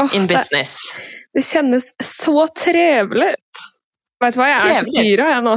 [0.00, 0.76] Åh, in det, business.
[1.36, 3.64] det kjennes så trevelig ut.
[4.20, 5.56] Vet du hva, jeg er så gira jeg nå.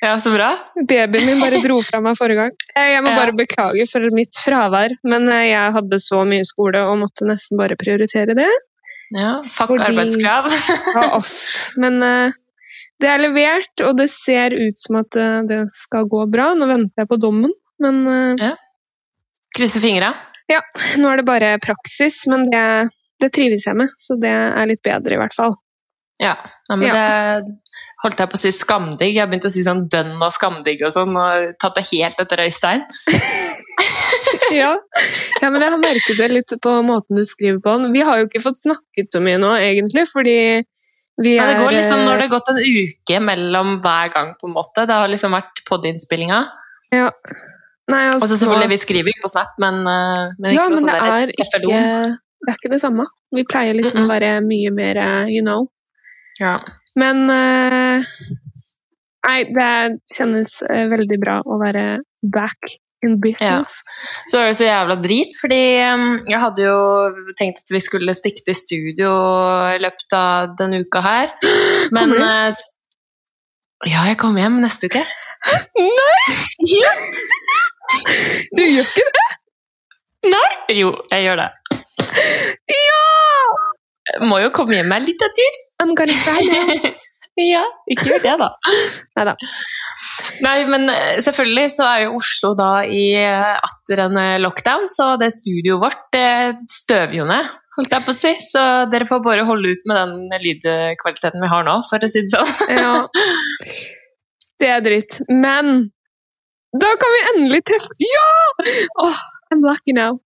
[0.00, 0.46] Ja, så bra.
[0.88, 2.52] Babyen min bare dro fra meg forrige gang.
[2.76, 3.16] Jeg jeg må Ja.
[3.20, 7.58] bare beklage for mitt fravær, men eh, jeg hadde så mye skole og måtte nesten
[7.60, 8.48] bare prioritere det.
[9.12, 10.48] Ja, fuck Fordi- arbeidskrav.
[10.96, 11.34] Ja, off.
[11.76, 12.32] Men uh,
[13.02, 16.54] det er levert, og det ser ut som at uh, det skal gå bra.
[16.56, 17.52] Nå venter jeg på dommen,
[17.82, 18.54] men eh,
[19.56, 20.12] Krysse fingra.
[20.96, 22.22] nå er det bare praksis.
[22.30, 22.64] Men det,
[23.20, 25.56] det trives jeg med, så det er litt bedre, i hvert fall.
[26.20, 26.34] Ja,
[26.68, 26.94] ja men Ja.
[26.94, 27.58] det
[28.02, 29.14] holdt jeg på å si skamdigg.
[29.14, 32.20] Jeg har begynt å si sånn dønn og skamdigg og sånn, og tatt det helt
[32.20, 32.84] etter Øystein.
[34.50, 34.72] Ja.
[35.40, 37.92] ja, men jeg har merket det litt på måten du skriver på den.
[37.94, 40.34] Vi har jo ikke fått snakket så mye nå, egentlig, fordi
[41.20, 44.10] vi Men ja, det går liksom, eh, når det har gått en uke mellom hver
[44.14, 44.86] gang, på en måte.
[44.88, 46.40] Det har liksom vært pod-innspillinga.
[46.94, 47.10] ja.
[47.90, 50.66] Nei, Og så altså, selvfølgelig, vi skriver jo på Snap, men, eh, men ikke Ja,
[50.68, 52.18] noe men sånn det er ikke.
[52.40, 53.06] Det er ikke det samme.
[53.34, 55.66] Vi pleier liksom å være mye mer eh, you know.
[56.40, 56.58] Ja.
[56.98, 58.12] Men eh,
[59.20, 59.72] Nei, det
[60.16, 62.00] kjennes eh, veldig bra å være
[62.32, 62.72] back
[63.04, 63.82] in business.
[64.28, 65.60] Så er det så jævla drit, fordi
[65.92, 66.78] um, jeg hadde jo
[67.36, 69.12] tenkt at vi skulle stikke til studio
[69.74, 71.32] i løpet av denne uka her.
[71.96, 72.16] Men
[73.88, 75.04] Ja, jeg kommer hjem neste uke.
[76.00, 76.24] Nei!
[78.56, 79.28] Du gjør ikke det?
[80.30, 80.50] Nei!
[80.76, 81.48] Jo, jeg gjør det.
[82.70, 83.04] Ja!
[84.10, 85.60] Jeg må jo komme hjem med en liten tur.
[85.82, 86.90] I'm gonna cry now.
[87.54, 88.48] ja, ikke gjør det, da.
[89.18, 89.34] Neida.
[90.44, 94.88] Nei, men eh, selvfølgelig så er jo Oslo da i eh, atter en eh, lockdown,
[94.92, 96.18] så det studioet vårt
[96.72, 98.34] støver jo ned, holdt jeg på å si.
[98.50, 102.24] Så dere får bare holde ut med den lydkvaliteten vi har nå, for å si
[102.26, 102.80] det sånn.
[102.80, 102.94] Ja.
[104.60, 105.22] Det er dritt.
[105.28, 105.90] Men
[106.76, 108.26] da kan vi endelig treffe Ja!
[109.06, 109.22] Åh,
[109.52, 110.20] I'm lucky now.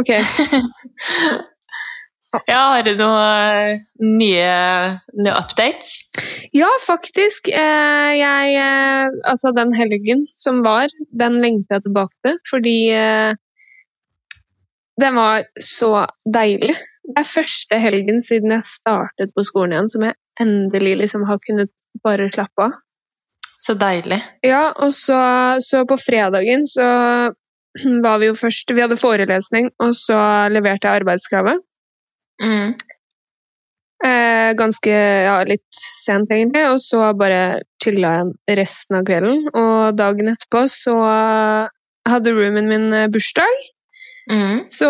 [0.00, 0.14] Ok.
[2.44, 4.48] Ja, har du noen nye,
[5.16, 5.94] nye updates?
[6.52, 7.48] Ja, faktisk.
[7.48, 13.38] Eh, jeg eh, Altså, den helgen som var, den lengter jeg tilbake til, fordi eh,
[15.00, 16.76] den var så deilig.
[17.06, 21.40] Det er første helgen siden jeg startet på skolen igjen som jeg endelig liksom har
[21.44, 21.72] kunnet
[22.04, 22.76] bare slappe av.
[23.62, 24.18] Så deilig.
[24.44, 25.18] Ja, og så,
[25.64, 26.86] så på fredagen så
[28.06, 30.18] var vi jo først Vi hadde forelesning, og så
[30.52, 31.62] leverte jeg arbeidskravet.
[32.42, 32.74] Mm.
[34.04, 36.66] Eh, ganske ja, litt sent, egentlig.
[36.68, 39.46] Og så bare chilla jeg resten av kvelden.
[39.56, 40.96] Og dagen etterpå så
[42.06, 43.64] hadde roomien min eh, bursdag.
[44.30, 44.64] Mm.
[44.72, 44.88] Så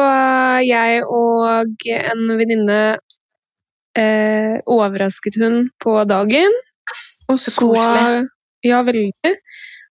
[0.64, 2.80] jeg og en venninne
[3.98, 6.60] eh, overrasket hun på dagen.
[7.30, 8.26] Og så, koselig.
[8.64, 9.34] Ja, veldig.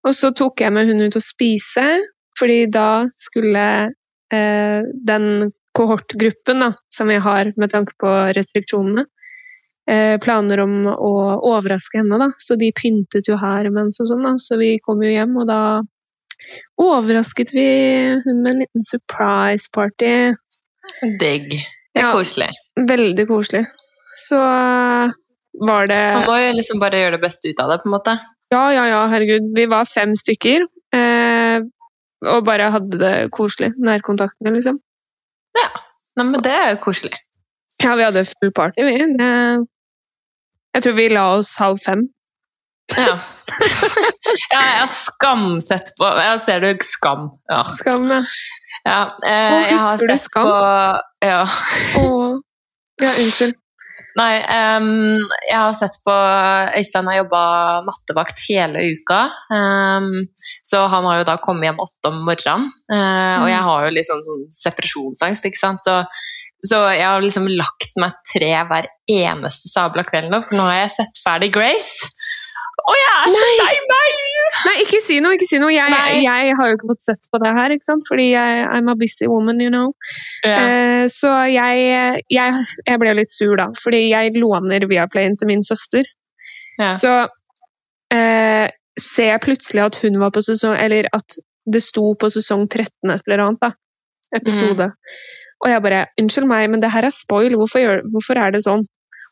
[0.05, 1.85] Og så tok jeg med hun ut å spise,
[2.39, 3.65] fordi da skulle
[4.33, 9.03] eh, den kohortgruppen da, som vi har med tanke på restriksjonene,
[9.91, 11.11] eh, planer om å
[11.51, 12.17] overraske henne.
[12.21, 15.35] da, Så de pyntet jo her mens og sånn, da, så vi kom jo hjem,
[15.41, 15.81] og da
[16.81, 17.65] overrasket vi
[18.25, 20.35] hun med en liten surprise party.
[21.19, 21.49] Digg.
[21.95, 22.13] Det er Ja.
[22.13, 22.49] koselig.
[22.77, 23.65] Veldig koselig.
[24.27, 27.87] Så var det Man må jo liksom bare gjøre det beste ut av det, på
[27.89, 28.19] en måte.
[28.51, 29.55] Ja, ja, ja, herregud.
[29.55, 30.67] Vi var fem stykker.
[32.31, 33.71] Og bare hadde det koselig.
[33.81, 34.79] Nærkontaktene, liksom.
[35.55, 37.15] Nei, men det er jo koselig.
[37.83, 38.99] Ja, vi hadde full party, vi.
[39.19, 39.31] Det...
[40.75, 42.05] Jeg tror vi la oss halv fem.
[42.95, 43.15] Ja.
[44.53, 47.29] ja, jeg har skamsett på Jeg ser du Skam.
[47.49, 47.63] Ja.
[47.65, 48.19] Skam, ja.
[48.85, 50.49] ja eh, Å, jeg har husker du sett Skam?
[50.51, 50.59] På,
[51.25, 51.39] ja.
[52.03, 52.43] Og
[53.01, 53.57] Ja, unnskyld.
[54.15, 54.35] Nei,
[54.79, 56.13] um, jeg har sett på
[56.79, 57.41] Øystein har jobba
[57.83, 59.25] nattevakt hele uka.
[59.51, 60.07] Um,
[60.63, 62.69] så han har jo da kommet hjem åtte om morgenen.
[62.87, 63.51] Uh, og Mm.
[63.51, 65.83] jeg har jo liksom sånn separasjonsangst, ikke sant.
[65.83, 65.97] Så,
[66.63, 70.79] så jeg har liksom lagt meg tre hver eneste sabla kveld nå, for nå har
[70.85, 72.07] jeg sett ferdig Grace.
[72.85, 74.17] Og jeg er så lei meg!
[74.65, 75.33] Nei, ikke si noe!
[75.37, 75.71] ikke si noe.
[75.73, 78.05] Jeg, jeg har jo ikke fått sett på det her, ikke sant?
[78.09, 79.93] fordi jeg, I'm a busy woman, you know.
[80.45, 80.59] Ja.
[80.61, 81.87] Uh, så jeg,
[82.33, 86.05] jeg, jeg ble litt sur, da, fordi jeg låner Viaplayen til min søster.
[86.77, 86.91] Ja.
[86.93, 88.67] Så uh,
[88.99, 93.13] ser jeg plutselig at hun var på sesong Eller at det sto på sesong 13
[93.13, 93.71] et eller annet, da.
[94.35, 94.91] Episode.
[95.63, 97.55] Og jeg bare Unnskyld meg, men det her er spoil.
[97.57, 98.85] Hvorfor, gjør, hvorfor er det sånn?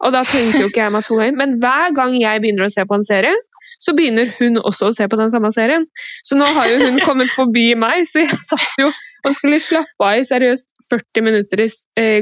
[0.04, 1.38] Og da tenkte jo ikke jeg meg to ganger.
[1.40, 3.34] Men hver gang jeg begynner å se på en serie,
[3.82, 5.86] så begynner hun også å se på den samme serien.
[6.28, 10.10] Så nå har jo hun kommet forbi meg, så jeg satt jo og skulle slappe
[10.10, 11.70] av i seriøst 40 minutter i,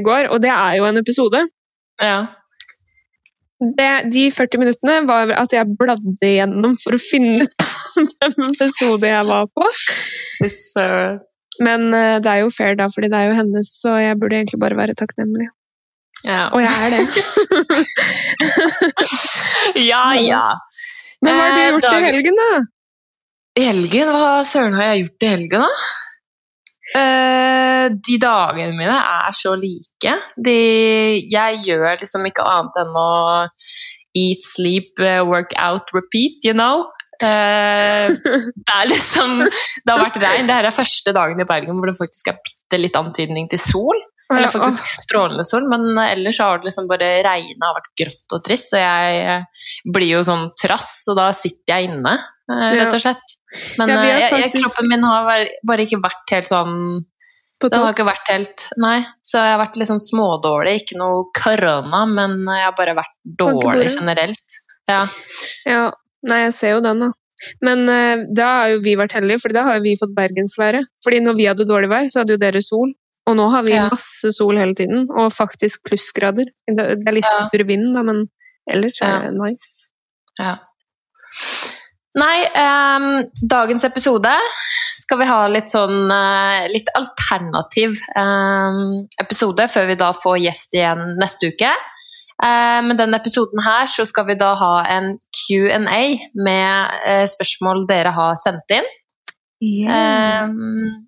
[0.06, 1.42] går, og det er jo en episode.
[2.02, 2.22] ja.
[3.62, 7.52] Det, de 40 minuttene var at jeg bladde igjennom for å finne ut
[8.18, 9.68] hvem episode jeg var på.
[11.62, 14.40] Men uh, det er jo fair, da, fordi det er jo hennes, så jeg burde
[14.40, 15.46] egentlig bare være takknemlig.
[16.26, 16.42] Ja.
[16.54, 17.02] Og jeg er det.
[19.90, 20.44] ja, ja.
[21.22, 22.62] Men hva har du gjort i helgen, da?
[23.58, 24.12] I helgen?
[24.14, 25.90] Hva søren har jeg gjort i helgen, da?
[26.92, 30.16] Eh, de dagene mine er så like.
[30.36, 30.56] De,
[31.32, 33.12] jeg gjør liksom ikke annet enn å
[34.18, 36.84] eat, sleep, work out, repeat, you know.
[37.22, 38.10] Uh,
[38.66, 40.48] det er liksom Det har vært regn.
[40.48, 44.02] Dette er første dagen i Bergen hvor det faktisk er bitte litt antydning til sol.
[44.32, 48.44] Eller faktisk strålende sol, men ellers har det liksom bare regna og vært grått og
[48.46, 48.72] trist.
[48.72, 49.38] Så jeg
[49.94, 52.16] blir jo sånn trass, og da sitter jeg inne,
[52.48, 53.38] rett og slett.
[53.80, 54.36] Men ja, faktisk...
[54.40, 56.76] jeg, kroppen min har bare ikke vært helt sånn
[57.60, 59.02] Den har ikke vært helt Nei.
[59.20, 60.78] Så jeg har vært litt sånn smådårlig.
[60.80, 64.56] Ikke noe korona, men jeg har bare vært dårlig generelt.
[64.90, 65.02] Ja.
[65.68, 65.82] ja.
[66.26, 67.12] Nei, jeg ser jo den, da.
[67.64, 70.90] Men uh, da har jo vi vært heldige, for da har jo vi fått bergensværet.
[71.04, 72.92] Fordi når vi hadde dårlig vær, så hadde jo dere sol.
[73.30, 73.86] Og nå har vi ja.
[73.92, 76.48] masse sol hele tiden, og faktisk plussgrader.
[76.66, 77.64] Det er litt ja.
[77.68, 78.24] vind, da, men
[78.70, 79.92] ellers er det nice.
[80.40, 80.56] Ja.
[82.18, 84.32] Nei, um, dagens episode
[85.00, 90.76] skal vi ha litt sånn uh, litt alternativ um, episode før vi da får gjest
[90.76, 91.70] igjen neste uke.
[92.42, 96.02] Uh, men denne episoden her så skal vi da ha en Q&A
[96.36, 98.90] med uh, spørsmål dere har sendt inn.
[99.62, 100.50] Yeah.
[100.50, 101.06] Um,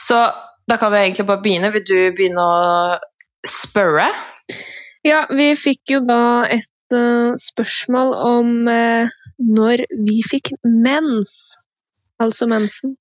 [0.00, 0.24] så
[0.70, 1.72] da kan vi egentlig bare begynne.
[1.74, 2.96] Vil du begynne å
[3.48, 4.08] spørre?
[5.04, 11.54] Ja, vi fikk jo da et uh, spørsmål om uh, når vi fikk mens.
[12.22, 12.94] Altså mensen.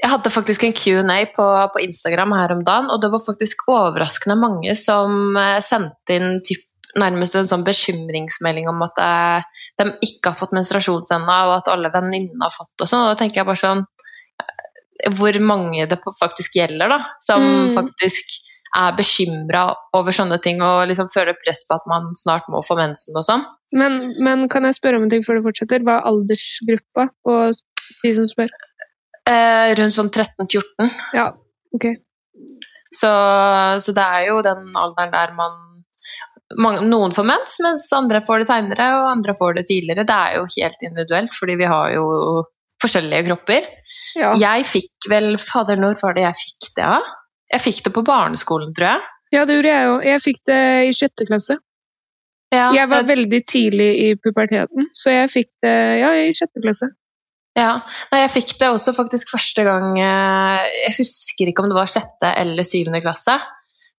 [0.00, 3.66] Jeg hadde faktisk en Q&A på, på, Instagram her om dagen, og det var faktisk
[3.68, 6.62] overraskende mange som uh, sendte inn typ,
[6.96, 8.96] nærmest en sånn bekymringsmelding om at
[9.78, 13.04] de ikke har fått menstruasjonsenda, og at alle venninnene har fått og sånn.
[13.04, 13.84] Og da tenker jeg bare sånn
[15.16, 17.74] hvor mange det faktisk gjelder, da, som mm.
[17.76, 18.38] faktisk
[18.78, 19.64] er bekymra
[19.98, 23.26] over sånne ting og liksom føler press på at man snart må få mensen og
[23.26, 23.42] sånn.
[23.74, 25.82] Men, men, kan jeg spørre om en ting før du fortsetter?
[25.86, 27.58] Hva er aldersgruppa og
[28.02, 28.52] de som spør?
[29.30, 30.90] Eh, rundt sånn 13-14.
[31.14, 31.30] Ja,
[31.76, 31.90] ok.
[32.90, 33.10] Så,
[33.82, 35.58] så, det er jo den alderen der man
[36.58, 40.06] mange, Noen får mens, mens andre får det seinere, og andre får det tidligere.
[40.06, 42.06] Det er jo helt individuelt, fordi vi har jo
[42.82, 43.66] forskjellige kropper.
[44.18, 44.34] Ja.
[44.40, 46.86] Jeg fikk vel Fader, når var det jeg fikk det?
[46.86, 47.16] av?
[47.50, 49.10] Jeg fikk det på barneskolen, tror jeg.
[49.34, 50.06] Ja, det gjorde jeg òg.
[50.06, 51.58] Jeg fikk det i sjette klasse.
[52.50, 53.10] Ja, jeg var jeg...
[53.12, 56.88] veldig tidlig i puberteten, så jeg fikk det ja, i sjette klasse.
[57.58, 57.76] Ja,
[58.12, 61.88] Nei, jeg fikk det også faktisk første gang eh, Jeg husker ikke om det var
[61.90, 63.34] sjette eller syvende klasse.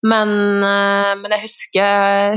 [0.02, 0.30] Men,
[0.66, 2.34] eh, men jeg husker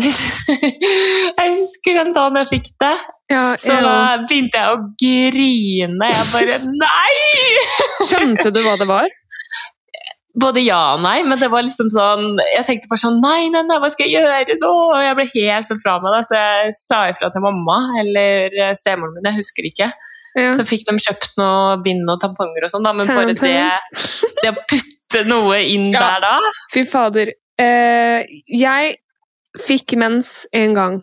[1.38, 2.94] Jeg husker den dagen jeg fikk det.
[3.32, 3.96] Ja, så da
[4.28, 6.10] begynte jeg å grine.
[6.12, 7.12] Jeg bare Nei!
[8.04, 9.08] Skjønte du hva det var?
[10.34, 13.60] Både ja og nei, men det var liksom sånn Jeg tenkte bare sånn Nei, nei,
[13.68, 14.72] nei, hva skal jeg gjøre nå?
[14.90, 18.74] Og jeg ble helt sånn fra meg, da, så jeg sa ifra til mamma eller
[18.76, 19.88] stemoren min, jeg husker ikke.
[20.34, 20.50] Ja.
[20.58, 23.54] Så fikk de kjøpt noe bind og tamponger og sånn, men bare det,
[24.42, 26.02] det å putte noe inn ja.
[26.02, 26.34] der da
[26.74, 27.30] Fy fader.
[27.60, 28.20] Uh,
[28.50, 28.96] jeg
[29.64, 31.00] fikk mens en gang.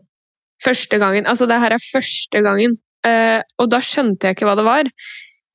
[0.62, 1.28] Første gangen.
[1.28, 2.78] Altså, det her er første gangen.
[3.08, 4.90] Uh, og da skjønte jeg ikke hva det var.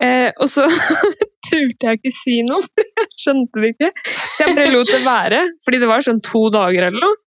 [0.03, 0.67] Uh, og så
[1.47, 3.93] turte jeg ikke si noe, for jeg skjønte det ikke.
[4.07, 7.21] Så jeg bare lot det være, fordi det var sånn to dager eller noe.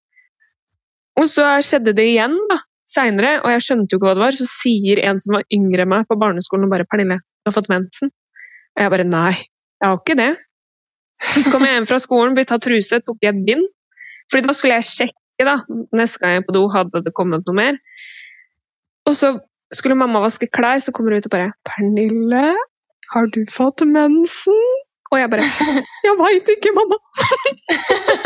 [1.19, 4.35] Og så skjedde det igjen da, seinere, og jeg skjønte jo ikke hva det var.
[4.35, 7.55] Så sier en som var yngre enn meg på barneskolen, og bare 'Pernille, du har
[7.55, 8.11] fått mensen'.
[8.75, 10.45] Og jeg bare 'nei, jeg har ikke det'.
[11.19, 13.65] Så kom jeg hjem fra skolen, bytta truse, tok i et bind.
[14.31, 15.57] Fordi da skulle jeg sjekke da,
[15.95, 17.79] neste gang jeg på do hadde det kommet noe mer.
[19.09, 19.33] Og så
[19.73, 22.45] skulle mamma vaske klær, så kommer hun ut og bare 'Pernille,
[23.13, 24.77] har du fått mensen?'
[25.11, 25.45] Og jeg bare
[26.05, 26.99] 'Jeg veit ikke, mamma'.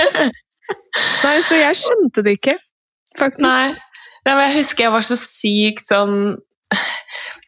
[1.25, 2.57] Nei, så jeg skjønte det ikke,
[3.19, 3.45] faktisk.
[3.45, 3.73] Nei.
[4.25, 6.37] Nei, jeg husker jeg var så sykt sånn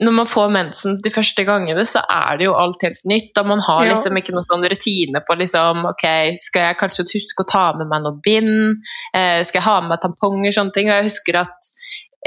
[0.03, 3.31] når man får mensen de første gangene, så er det jo alt helt nytt.
[3.39, 6.05] Og man har liksom ikke noen sånn rutine på liksom, ok,
[6.43, 8.83] skal jeg kanskje huske å ta med meg noe bind?
[9.15, 10.55] Eh, skal jeg ha med meg tamponger?
[10.55, 10.91] Sånne ting.
[10.91, 11.71] Og jeg husker at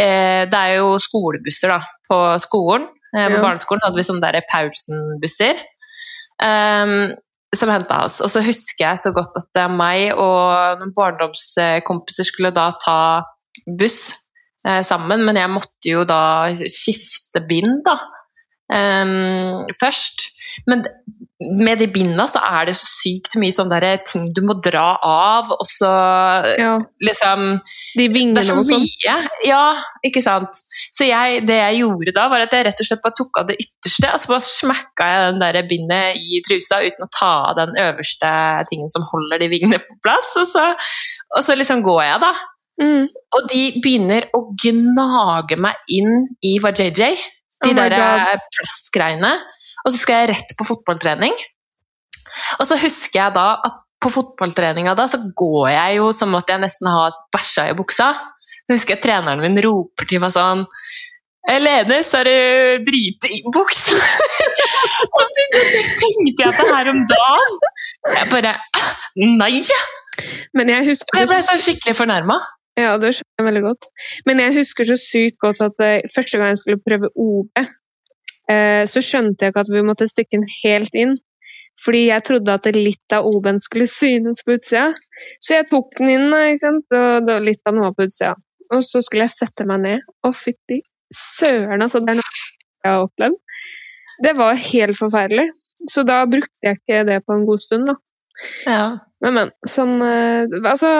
[0.00, 2.88] eh, det er jo skolebusser da, på skolen.
[3.12, 3.44] Eh, på ja.
[3.44, 5.64] barneskolen hadde vi sånne der Paulsen-busser.
[6.38, 7.16] Um,
[7.56, 8.20] som henta oss.
[8.24, 12.68] Og så husker jeg så godt at det er meg og noen barndomskompiser skulle da
[12.80, 12.98] ta
[13.78, 14.27] buss
[14.82, 16.22] sammen, men jeg måtte jo da
[16.66, 17.98] skifte bind, da.
[18.68, 20.26] Um, først.
[20.68, 20.82] Men
[21.38, 24.96] med de binda så er det så sykt mye sånne der ting du må dra
[25.06, 25.90] av, og så
[26.58, 26.72] Ja.
[27.00, 27.60] liksom
[27.96, 28.08] De
[28.42, 28.86] så og sånn.
[29.46, 30.58] Ja, ikke sant.
[30.92, 33.46] Så jeg, det jeg gjorde da, var at jeg rett og slett bare tok av
[33.46, 37.32] det ytterste, og så bare smakka jeg den der bindet i trusa uten å ta
[37.52, 38.34] av den øverste
[38.68, 40.74] tingen som holder de vingene på plass, og så,
[41.38, 42.32] og så liksom går jeg, da.
[42.78, 43.08] Mm.
[43.08, 47.18] Og de begynner å gnage meg inn i vajayjay,
[47.64, 48.46] de Oh der God.
[48.54, 49.32] plastgreiene.
[49.84, 51.34] Og så skal jeg rett på fotballtrening.
[52.58, 56.50] Og så husker jeg da at på fotballtreninga da, så går jeg jo som at
[56.52, 58.12] jeg nesten har bæsja i buksa.
[58.68, 60.66] Så husker jeg treneren min roper til meg sånn
[61.48, 63.96] Lene, så er det drit i buksa!
[65.16, 67.54] og det, det tenkte jeg på her om dagen.
[68.12, 68.52] Jeg bare
[69.16, 69.62] Nei!
[70.52, 72.36] Men jeg husker Jeg ble så skikkelig fornærma.
[72.78, 73.88] Ja, det skjønner jeg veldig godt.
[74.28, 77.62] Men jeg husker så sykt godt at eh, første gang jeg skulle prøve OB,
[78.52, 81.16] eh, så skjønte jeg ikke at vi måtte stikke den helt inn.
[81.78, 84.92] Fordi jeg trodde at litt av OB-en skulle synes på utsida.
[85.40, 86.98] Så jeg tok den inn, ikke sant?
[86.98, 88.34] og litt av den var på utsida.
[88.74, 90.82] Og så skulle jeg sette meg ned, og fytti
[91.14, 92.02] søren, altså.
[92.04, 92.34] Det er noe
[92.84, 93.38] jeg har opplevd.
[94.24, 95.46] Det var helt forferdelig.
[95.88, 97.94] Så da brukte jeg ikke det på en god stund, da.
[98.66, 98.82] Ja.
[99.24, 99.52] Men, men.
[99.66, 100.90] Sånn eh, Altså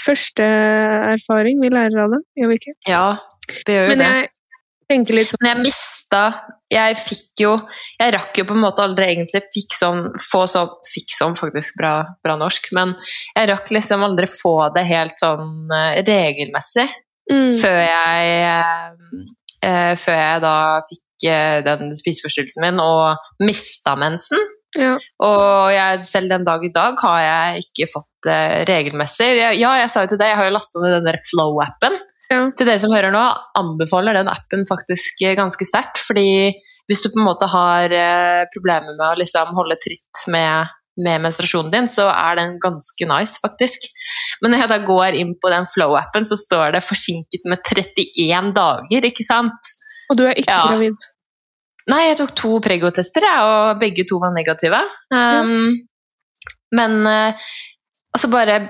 [0.00, 0.44] Første
[1.14, 2.76] erfaring, vi lærer av det, gjør vi ikke?
[2.88, 3.06] ja,
[3.66, 4.10] det gjør jo Men det.
[4.10, 4.30] jeg
[4.90, 6.22] tenker litt Men jeg mista
[6.72, 7.52] Jeg fikk jo
[8.00, 11.78] Jeg rakk jo på en måte aldri egentlig fikk sånn få sånn Fikk sånn faktisk
[11.80, 11.92] bra,
[12.24, 12.94] bra norsk, men
[13.36, 16.88] jeg rakk liksom aldri få det helt sånn eh, regelmessig
[17.30, 18.88] mm, før jeg eh,
[19.66, 20.56] eh, Før jeg da
[20.88, 24.40] fikk eh, den spiseforstyrrelsen min og mista mensen.
[24.78, 24.94] Ja.
[25.26, 29.28] Og jeg, selv den dag i dag har jeg ikke fått det regelmessig.
[29.38, 31.96] Jeg, ja, jeg sa jo til deg, jeg har jo lasta ned den der Flow-appen.
[32.30, 32.44] Ja.
[32.54, 33.22] Til dere som hører nå,
[33.58, 35.98] anbefaler den appen faktisk eh, ganske sterkt.
[35.98, 36.52] Fordi
[36.86, 40.70] hvis du på en måte har eh, problemer med å liksom holde tritt med,
[41.02, 43.90] med menstruasjonen din, så er den ganske nice, faktisk.
[44.44, 48.54] Men når jeg da går inn på den Flow-appen, så står det forsinket med 31
[48.54, 49.74] dager, ikke sant?
[50.10, 50.66] Og du er ikke Ja.
[50.70, 51.06] gravid.
[51.90, 54.82] Nei, jeg tok to pregotester, og begge to var negative.
[55.14, 55.86] Um,
[56.76, 57.48] Men uh,
[58.16, 58.60] så bare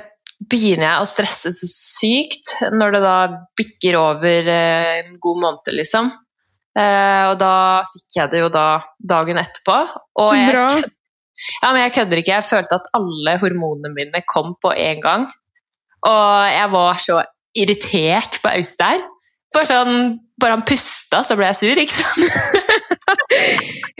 [0.50, 3.16] begynner jeg å stresse så sykt når det da
[3.60, 6.12] bikker over uh, en god måned, liksom.
[6.78, 7.52] Uh, og da
[7.90, 8.68] fikk jeg det jo da
[9.12, 9.76] dagen etterpå.
[10.22, 10.64] Og Så bra.
[10.78, 10.94] Jeg,
[11.60, 12.38] ja, men jeg kødder ikke.
[12.38, 15.28] Jeg følte at alle hormonene mine kom på en gang.
[16.08, 17.20] Og jeg var så
[17.58, 19.02] irritert på Austein.
[19.50, 22.60] Bare sånn, bare han pusta, så ble jeg sur, ikke sant?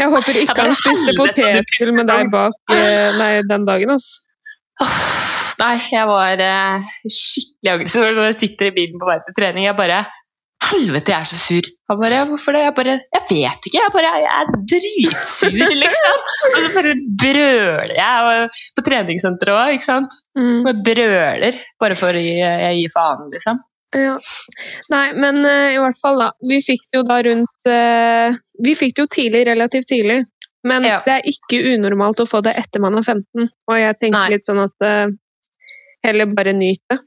[0.01, 4.25] Jeg håper ikke han spiste potetgull med deg bak eh, nei, den dagen, altså.
[5.61, 9.67] Nei, jeg var eh, skikkelig aggressiv når jeg sitter i bilen på vei til trening.
[9.69, 10.01] Jeg bare
[10.71, 11.67] Helvete, jeg er så sur.
[11.89, 12.61] Han bare, hvorfor det?
[12.67, 13.79] Jeg bare, jeg vet ikke.
[13.81, 16.19] Jeg bare, jeg er dritsur, liksom.
[16.51, 16.93] Og så bare
[17.23, 20.15] brøler jeg og- på treningssenteret òg, ikke sant.
[20.39, 20.61] Mm.
[20.69, 23.59] Bare brøler, bare for å gi, jeg gir faen, liksom.
[23.97, 24.15] Ja.
[24.93, 26.29] Nei, men uh, i hvert fall, da.
[26.47, 30.25] Vi fikk det jo da rundt eh, Vi fikk det jo tidlig, relativt tidlig.
[30.65, 31.01] Men Ja.
[31.05, 33.49] det er ikke unormalt å få det etter man er 15.
[33.69, 34.31] Og jeg tenker Nei.
[34.35, 35.09] litt sånn at uh,
[36.05, 36.99] heller bare nyt det.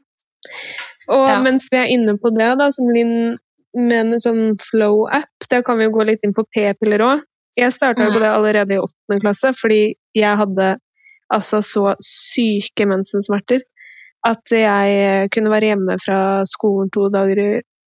[1.09, 1.41] Og Ja.
[1.41, 3.37] mens vi er inne på det, da, som Linn
[3.75, 7.21] mener sånn flow-app, der kan vi jo gå litt inn på p-piller òg.
[7.57, 8.13] Jeg starta mm.
[8.13, 10.77] på det allerede i åttende klasse, fordi jeg hadde
[11.33, 13.61] altså så syke mensensmerter
[14.25, 16.17] at jeg eh, kunne være hjemme fra
[16.47, 17.49] skolen to dager i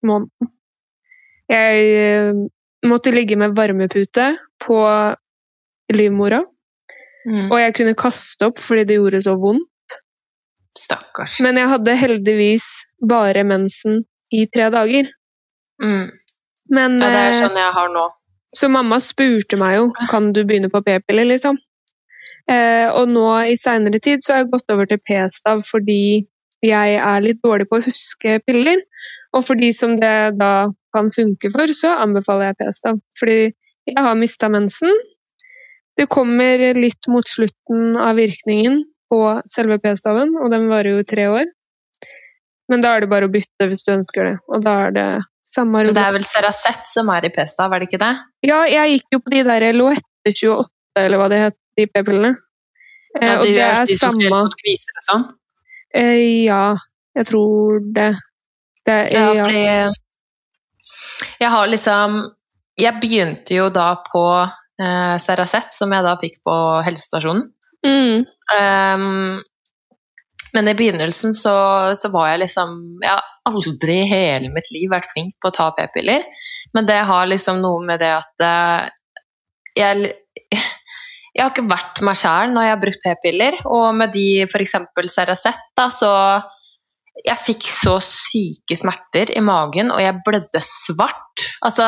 [0.05, 0.51] måneden.
[1.47, 2.33] Jeg eh,
[2.85, 4.77] måtte ligge med varmepute på
[5.93, 6.43] livmora,
[7.27, 7.51] Mm.
[7.51, 9.95] og jeg kunne kaste opp fordi det gjorde så vondt.
[10.77, 11.39] Stakkars.
[11.43, 12.63] Men jeg hadde heldigvis
[13.03, 15.09] bare mensen i tre dager.
[15.81, 16.11] Mm.
[16.69, 18.05] Men, Ja, det er eh, sånn jeg har nå.
[18.55, 21.57] Så mamma spurte meg jo kan du begynne på p-piller, liksom.
[22.49, 26.25] Eh, og nå i seinere tid så har jeg gått over til p-stav fordi
[26.63, 28.79] jeg er litt dårlig på å huske piller.
[29.35, 32.99] Og for de som det da kan funke for, så anbefaler jeg p-stav.
[33.21, 33.39] Fordi
[33.87, 34.91] jeg har mista mensen.
[35.97, 41.29] Det kommer litt mot slutten av virkningen på selve p-staven, og den varer jo tre
[41.31, 41.47] år.
[42.69, 44.33] Men da er det bare å bytte hvis du ønsker det.
[44.51, 45.07] Og da er det
[45.47, 48.11] samme Men det er vel Ceracet som er i p-stav, er det ikke det?
[48.49, 50.67] ja, jeg gikk jo på de der Loette 28,
[51.05, 52.33] eller hva det het, de p-pillene.
[53.15, 55.23] Ja, Ja, og det er de som samme mot kviser og sånn.
[55.95, 56.75] eh, Ja,
[57.17, 58.09] jeg tror det.
[58.85, 59.47] det Ja, ja.
[59.47, 59.63] fordi
[61.39, 62.23] jeg har liksom
[62.77, 67.47] Jeg begynte jo da på eh, Ceracet, som jeg da fikk på helsestasjonen.
[67.85, 69.41] Mm, Um,
[70.53, 71.55] men i begynnelsen så,
[71.99, 75.55] så var jeg liksom Jeg har aldri i hele mitt liv vært flink på å
[75.55, 76.23] ta p-piller,
[76.75, 78.87] men det har liksom noe med det at eh,
[79.77, 80.09] jeg,
[81.35, 83.59] jeg har ikke vært meg sjæl når jeg har brukt p-piller.
[83.71, 84.75] Og med de f.eks.
[85.13, 86.11] Ceracet, da, så
[87.25, 91.45] Jeg fikk så syke smerter i magen, og jeg blødde svart.
[91.65, 91.85] Altså,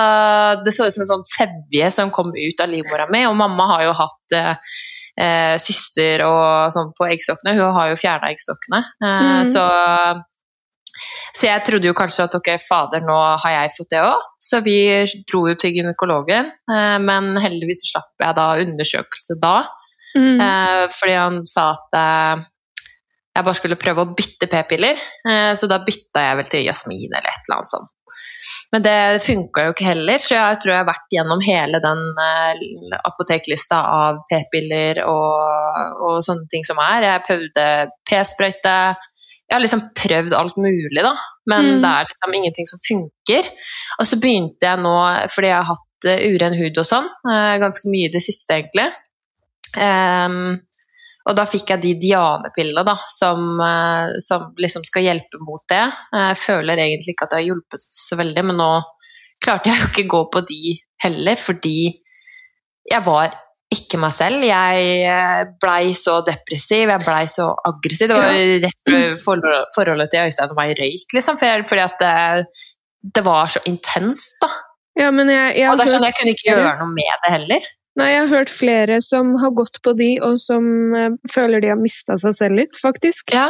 [0.65, 3.67] det så ut som en sånn sevje som kom ut av livmora mi, og mamma
[3.75, 4.73] har jo hatt eh,
[5.19, 7.57] eh syster og sånn på eggstokkene.
[7.59, 8.81] Hun har jo fjerna eggstokkene.
[9.03, 9.53] Eh, mm.
[9.53, 9.67] Så
[11.35, 14.23] så jeg trodde jo kanskje at ok, fader, nå har jeg fått det òg.
[14.43, 14.77] Så vi
[15.29, 19.57] dro jo til gynekologen, eh, men heldigvis slapp jeg da undersøkelse da.
[20.17, 20.41] Mm.
[20.41, 21.99] Eh, fordi han sa at
[23.35, 24.99] jeg bare skulle prøve å bytte p-piller.
[25.55, 27.91] Så da bytta jeg vel til Jasmin eller et eller annet sånt.
[28.71, 32.01] Men det funka jo ikke heller, så jeg tror jeg har vært gjennom hele den
[33.01, 37.07] apoteklista av p-piller og, og, sånne ting som er.
[37.07, 37.65] Jeg prøvde
[38.09, 38.77] p-sprøyte,
[39.49, 41.15] jeg har liksom prøvd alt mulig, da,
[41.49, 41.83] men mm.
[41.83, 43.51] det er liksom ingenting som funker.
[43.97, 44.95] Og så begynte jeg nå,
[45.33, 47.09] fordi jeg har hatt uh, uren hud og sånn,
[47.65, 48.87] ganske mye i det siste, egentlig.
[49.73, 50.59] Um,
[51.29, 55.83] og da fikk jeg de Diane-pillene da, som, uh, som, liksom skal hjelpe mot det.
[56.15, 58.71] Jeg føler egentlig ikke at det har hjulpet så veldig, men nå
[59.43, 61.77] klarte jeg jo ikke gå på de heller, fordi
[62.89, 63.37] jeg var
[63.69, 64.43] ikke meg selv.
[64.43, 68.09] Jeg eh, blei så depressiv, jeg blei så aggressiv.
[68.09, 69.23] Det var rett
[69.75, 72.15] forholdet til Øystein og meg røyk, liksom, fordi at det,
[73.05, 74.49] det, var så intenst, da.
[74.99, 77.67] Ja, jeg, jeg og det er sånn, jeg kunne ikke gjøre noe med det heller.
[77.99, 80.65] Nei, jeg har hørt flere som har gått på de, og som
[80.95, 83.33] uh, føler de har mista seg selv litt, faktisk.
[83.35, 83.49] Ja.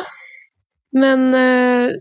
[0.97, 1.91] Men uh,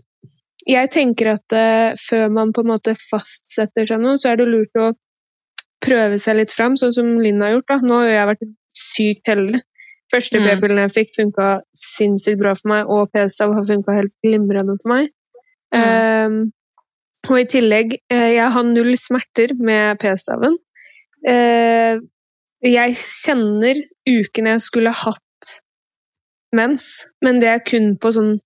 [0.65, 4.49] jeg tenker at uh, før man på en måte fastsetter seg noe, så er det
[4.49, 4.91] lurt å
[5.85, 7.69] prøve seg litt fram, sånn som Linn har gjort.
[7.69, 7.79] Da.
[7.85, 8.47] Nå har jeg vært
[8.79, 9.63] sykt heldig.
[10.09, 10.45] Første mm.
[10.49, 14.95] p-pillen jeg fikk, funka sinnssykt bra for meg, og p-stav har funka helt glimrende for
[14.95, 15.11] meg.
[15.75, 15.83] Mm.
[15.85, 16.39] Um,
[17.29, 20.57] og i tillegg, jeg har null smerter med p-staven.
[21.27, 21.99] Uh,
[22.65, 25.23] jeg kjenner ukene jeg skulle hatt
[26.55, 26.85] mens,
[27.23, 28.37] men det er kun på sånn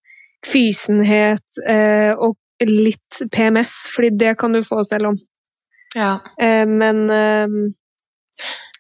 [0.44, 2.36] fysenhet eh, og
[2.68, 5.20] litt PMS, fordi det kan du få selv om.
[5.96, 6.18] Ja.
[6.42, 7.48] Eh, men eh,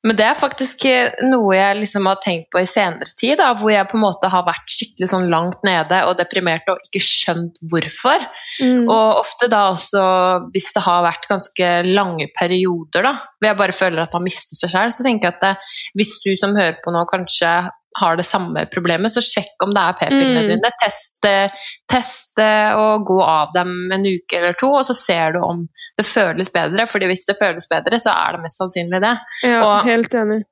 [0.04, 0.84] men det er faktisk
[1.24, 4.32] noe jeg liksom har tenkt på i senere tid, da, hvor jeg på en måte
[4.32, 8.26] har vært skikkelig sånn langt nede og deprimert og ikke skjønt hvorfor.
[8.60, 8.84] Mm.
[8.84, 10.04] Og ofte da også
[10.52, 14.60] hvis det har vært ganske lange perioder da, hvor jeg bare føler at man mister
[14.60, 17.54] seg selv, så tenker jeg at det, hvis du som hører på nå kanskje
[18.00, 20.50] har det samme problemet, så sjekk om det er p-pillene mm.
[20.54, 20.72] dine.
[20.82, 21.28] Test,
[21.92, 25.66] test og gå av dem en uke eller to, og så ser du om
[25.98, 26.88] det føles bedre.
[26.90, 29.14] fordi hvis det føles bedre, så er det mest sannsynlig det.
[29.46, 30.44] Ja, og helt enig.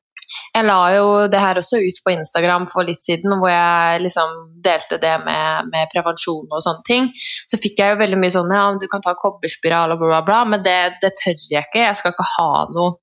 [0.56, 4.36] Jeg la jo det her også ut på Instagram for litt siden, hvor jeg liksom
[4.64, 7.10] delte det med, med prevensjon og sånne ting.
[7.52, 10.22] Så fikk jeg jo veldig mye sånn ja, du kan ta kobberspiral og bla, bla,
[10.30, 11.84] bla, men det, det tør jeg ikke.
[11.84, 12.96] Jeg skal ikke ha noe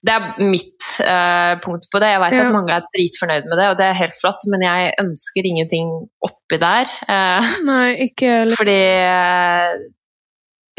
[0.00, 2.14] det er mitt uh, punkt på det.
[2.14, 2.44] Jeg vet ja.
[2.46, 5.90] at mange er dritfornøyd med det, og det er helt flott, men jeg ønsker ingenting
[6.24, 6.92] oppi der.
[7.04, 8.60] Uh, nei, ikke heller.
[8.60, 9.88] Fordi uh,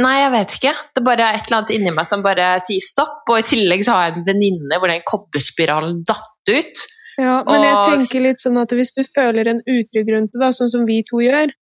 [0.01, 0.71] Nei, jeg vet ikke.
[0.95, 3.19] Det er bare et eller annet inni meg som bare sier stopp.
[3.29, 6.84] Og i tillegg så har jeg en venninne hvor den kobberspiralen datt ut.
[7.19, 7.65] Ja, men og...
[7.67, 10.88] jeg tenker litt sånn at hvis du føler en utrygg rundt det, da, sånn som
[10.88, 11.53] vi to gjør,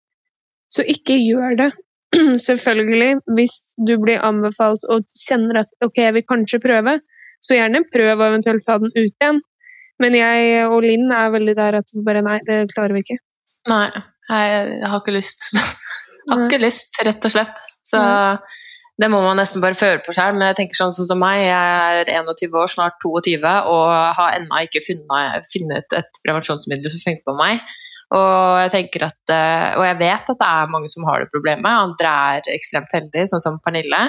[0.71, 1.71] så ikke gjør det.
[2.49, 3.57] Selvfølgelig, hvis
[3.89, 6.99] du blir anbefalt og kjenner at ok, jeg vil kanskje prøve,
[7.45, 9.41] så gjerne prøv å eventuelt ta den ut igjen.
[10.03, 13.19] Men jeg og Linn er veldig der at vi bare nei, det klarer vi ikke.
[13.71, 13.87] Nei,
[14.29, 15.51] jeg har ikke lyst.
[16.29, 17.61] Jeg har ikke lyst, rett og slett.
[17.89, 17.99] Så
[19.01, 20.37] det må man nesten bare føre på selv.
[20.37, 23.39] Men jeg tenker sånn, sånn som meg, jeg er 21 år, snart 22,
[23.71, 23.85] og
[24.19, 27.63] har ennå ikke funnet, funnet et prevensjonsmiddel som funker på meg.
[28.19, 31.31] Og jeg tenker at, eh, og jeg vet at det er mange som har det
[31.33, 31.69] problemet.
[31.69, 34.03] Andre er ekstremt heldige, sånn som Pernille.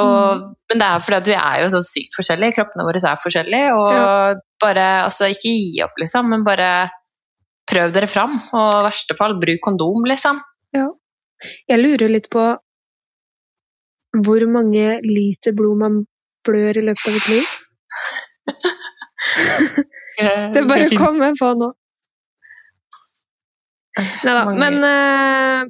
[0.00, 0.50] Og, mm.
[0.70, 2.56] Men det er fordi at vi er jo så sykt forskjellige.
[2.56, 3.70] Kroppene våre er forskjellige.
[3.78, 4.34] Og ja.
[4.62, 6.70] bare Altså, ikke gi opp, liksom, men bare
[7.70, 8.36] prøv dere fram.
[8.52, 10.40] Og i verste fall, bruk kondom, liksom.
[10.74, 10.88] Ja.
[11.70, 12.44] Jeg lurer litt på
[14.24, 16.02] hvor mange liter blod man
[16.46, 17.48] blør i løpet av et liv?
[20.54, 21.70] det bare kommer på nå.
[24.24, 24.44] Nei da.
[24.58, 25.66] Men uh,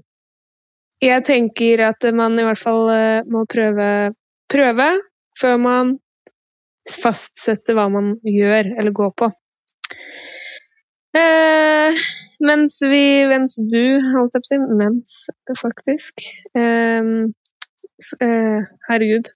[1.02, 3.88] jeg tenker at man i hvert fall uh, må prøve,
[4.50, 4.88] prøve
[5.38, 5.94] før man
[6.88, 9.30] fastsetter hva man gjør eller går på.
[11.14, 12.00] Eh,
[12.42, 13.84] mens vi Mens du,
[14.16, 15.12] holdt jeg på å si Mens,
[15.60, 16.24] faktisk.
[16.58, 17.30] Uh,
[18.90, 19.30] herregud.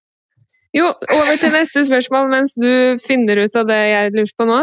[0.76, 4.58] Jo, over til neste spørsmål mens du finner ut av det jeg lurer på nå.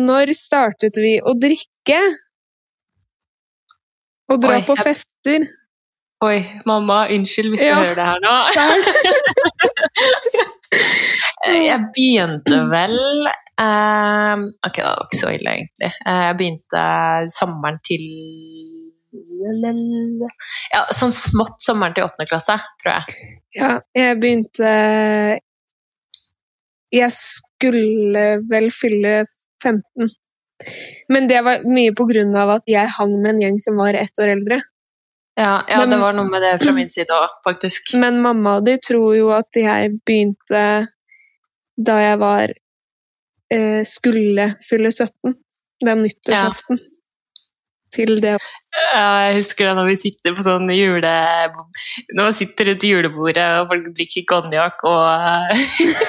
[0.00, 2.00] når startet vi å drikke?
[4.30, 4.96] Å dra Oi, på jeg...
[5.20, 5.46] fester.
[6.24, 7.74] Oi, mamma, unnskyld hvis ja.
[7.74, 8.34] du hører det her nå.
[11.50, 15.88] Jeg begynte vel eh, Ok, det var ikke så ille, egentlig.
[15.88, 16.82] Eh, jeg begynte
[17.32, 18.04] sommeren til
[20.70, 23.32] Ja, sånn smått sommeren til åttende klasse, tror jeg.
[23.56, 24.70] Ja, jeg begynte
[26.92, 29.24] Jeg skulle vel fylle
[29.64, 30.12] 15.
[31.08, 33.96] Men det var mye på grunn av at jeg hang med en gjeng som var
[33.96, 34.60] ett år eldre.
[35.36, 37.94] Ja, ja Men- det var noe med det fra min side òg, faktisk.
[38.00, 40.64] Men mamma og de tror jo at jeg begynte
[41.80, 42.52] da jeg var
[43.52, 45.34] eh, skulle fylle 17.
[45.84, 46.78] Den nyttårsaften.
[47.90, 48.36] Til det.
[48.94, 51.10] Ja, jeg husker det når vi sitter på sånn jule...
[52.14, 55.56] Når man sitter rundt julebordet og folk drikker konjakk og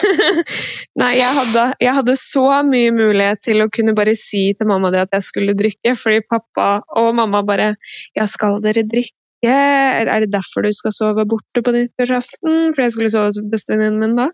[1.02, 4.92] Nei, jeg hadde, jeg hadde så mye mulighet til å kunne bare si til mamma
[4.94, 6.70] det at jeg skulle drikke, fordi pappa
[7.02, 7.74] og mamma bare
[8.18, 9.18] Ja, skal dere drikke?
[9.42, 12.76] Er det derfor du skal sove borte på nyttårsaften?
[12.76, 14.30] For jeg skulle sove hos bestevenninnen min da.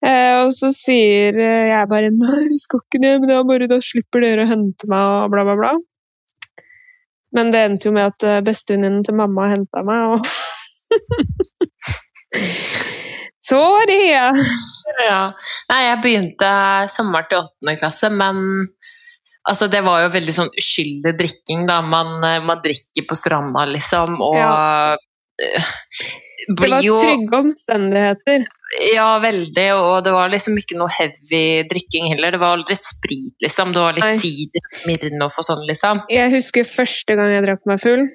[0.00, 3.68] Eh, og så sier eh, jeg bare nei, jeg skal ikke det, men da, bare,
[3.68, 5.72] da slipper dere å hente meg, og bla, bla, bla.
[7.36, 10.20] Men det endte jo med at eh, bestevenninnen til mamma henta meg, og
[13.90, 14.00] det,
[15.06, 15.22] Ja.
[15.70, 16.50] Nei, jeg begynte
[16.92, 18.36] sommeren til åttende klasse, men
[19.48, 21.80] altså, det var jo veldig sånn uskyldig drikking, da.
[21.86, 24.36] Man, eh, man drikker på stranda, liksom, og
[25.46, 25.70] eh,
[26.48, 28.44] Det var trygge omstendigheter.
[28.94, 32.32] Ja, veldig, og det var liksom ikke noe heavy drikking heller.
[32.36, 33.72] Det var aldri sprit, liksom.
[33.74, 34.16] Det var litt Nei.
[34.20, 36.04] sider, Smirnoff og sånn, liksom.
[36.12, 38.06] Jeg husker første gang jeg drakk meg full.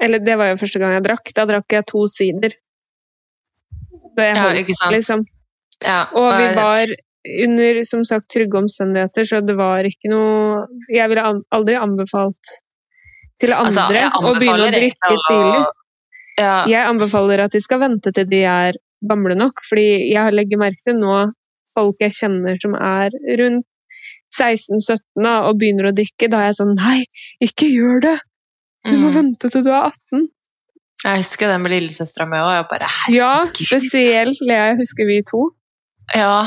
[0.00, 1.32] Eller det var jo første gang jeg drakk.
[1.34, 2.54] Da drakk jeg to sider.
[4.16, 4.94] Da jeg Ja, holdt, ikke sant?
[4.94, 5.26] liksom.
[5.82, 6.86] Ja, Og vi var
[7.44, 11.22] under som sagt trygge omstendigheter, så det var ikke noe Jeg ville
[11.54, 12.54] aldri anbefalt
[13.38, 15.66] til andre Altså, å begynne å drikke tidlig.
[16.38, 20.60] Ja, Jeg anbefaler at de skal vente til de er gamle nok, fordi jeg legger
[20.60, 21.26] merke til nå
[21.74, 23.66] folk jeg kjenner som er rundt
[24.34, 26.98] 16-17 og begynner å drikke, da er jeg sånn Nei,
[27.44, 28.16] ikke gjør det!
[28.88, 29.14] Du må mm.
[29.16, 30.26] vente til du er 18.
[31.04, 32.74] Jeg husker det med lillesøstera mi òg.
[33.14, 35.44] Ja, spesielt Lea, jeg husker vi to.
[36.16, 36.42] Ja,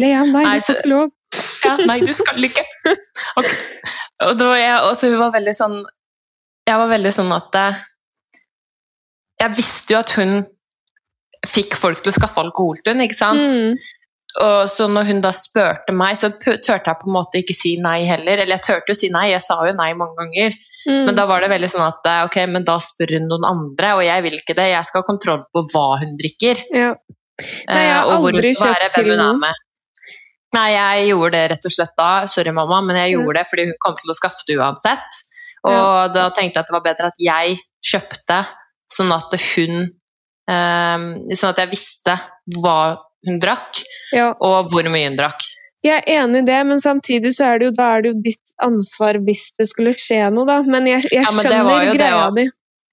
[0.00, 1.10] Lea, nei, Nei, du får så- ikke lov.
[1.64, 2.64] ja, nei, du skal ikke!
[3.38, 3.56] Okay.
[4.26, 5.76] Og jeg også, hun var veldig sånn
[6.66, 7.56] Jeg var veldig sånn at
[9.40, 10.42] Jeg visste jo at hun
[11.48, 13.48] fikk folk til å skaffe alkohol til henne, ikke sant?
[13.48, 13.78] Mm.
[14.40, 17.74] Og så når hun da spurte meg, så turte jeg på en måte ikke si
[17.82, 18.42] nei heller.
[18.42, 20.58] Eller jeg turte jo si nei, jeg sa jo nei mange ganger.
[20.86, 21.00] Mm.
[21.08, 23.94] Men da var det veldig sånn at eh, ok, men da spør hun noen andre,
[23.98, 24.68] og jeg vil ikke det.
[24.70, 26.62] Jeg skal ha kontroll på hva hun drikker.
[26.76, 26.92] ja.
[27.40, 29.42] Nei, jeg har eh, aldri kjøpt til noen.
[30.50, 32.10] Nei, jeg gjorde det rett og slett da.
[32.28, 35.20] Sorry, mamma, men jeg gjorde det fordi hun kom til å skaffe det uansett.
[35.70, 38.40] Og da tenkte jeg at det var bedre at jeg kjøpte,
[38.92, 39.74] sånn at hun
[40.50, 42.16] eh, Sånn at jeg visste
[42.60, 42.78] hva
[43.26, 43.82] hun drakk,
[44.16, 45.42] Ja, og hvor mye hun drakk.
[45.84, 48.20] jeg er enig i det, men samtidig så er det jo, da er det jo
[48.24, 50.62] ditt ansvar hvis det skulle skje noe, da.
[50.64, 52.46] Men jeg, jeg Ja, men skjønner greia di.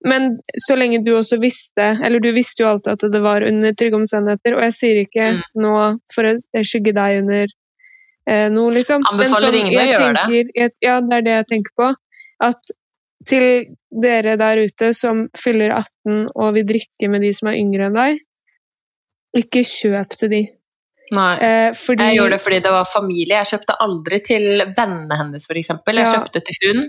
[0.07, 0.27] Men
[0.67, 3.97] så lenge du også visste, eller du visste jo alltid at det var under trygge
[3.97, 5.41] omstendigheter, og jeg sier ikke Mm.
[5.63, 5.71] nå
[6.13, 7.47] for å skygge deg under
[8.29, 9.01] eh, noe, liksom.
[9.07, 10.43] Men Anbefaler ingen å gjøre det.
[10.55, 11.89] Jeg, ja, det er det jeg tenker på.
[12.43, 12.75] At
[13.27, 13.45] til
[14.03, 17.97] dere der ute som fyller 18 og vil drikke med de som er yngre enn
[17.97, 18.21] deg,
[19.37, 20.41] ikke kjøp til de.
[21.15, 21.33] Nei.
[21.39, 23.37] Eh, fordi Jeg gjorde det fordi det var familie.
[23.43, 25.69] Jeg kjøpte aldri til vennene hennes, f.eks.
[25.69, 26.07] Jeg Ja.
[26.15, 26.81] kjøpte til hun.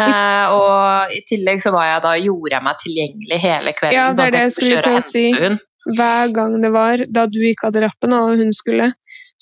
[0.00, 3.94] Eh, og i tillegg så var jeg da, gjorde jeg meg tilgjengelig hele kvelden.
[3.94, 5.24] Ja, det er sånn det jeg skulle til å si.
[5.38, 5.58] hun.
[5.96, 8.92] hver gang det var da du ikke hadde rappen og hun skulle,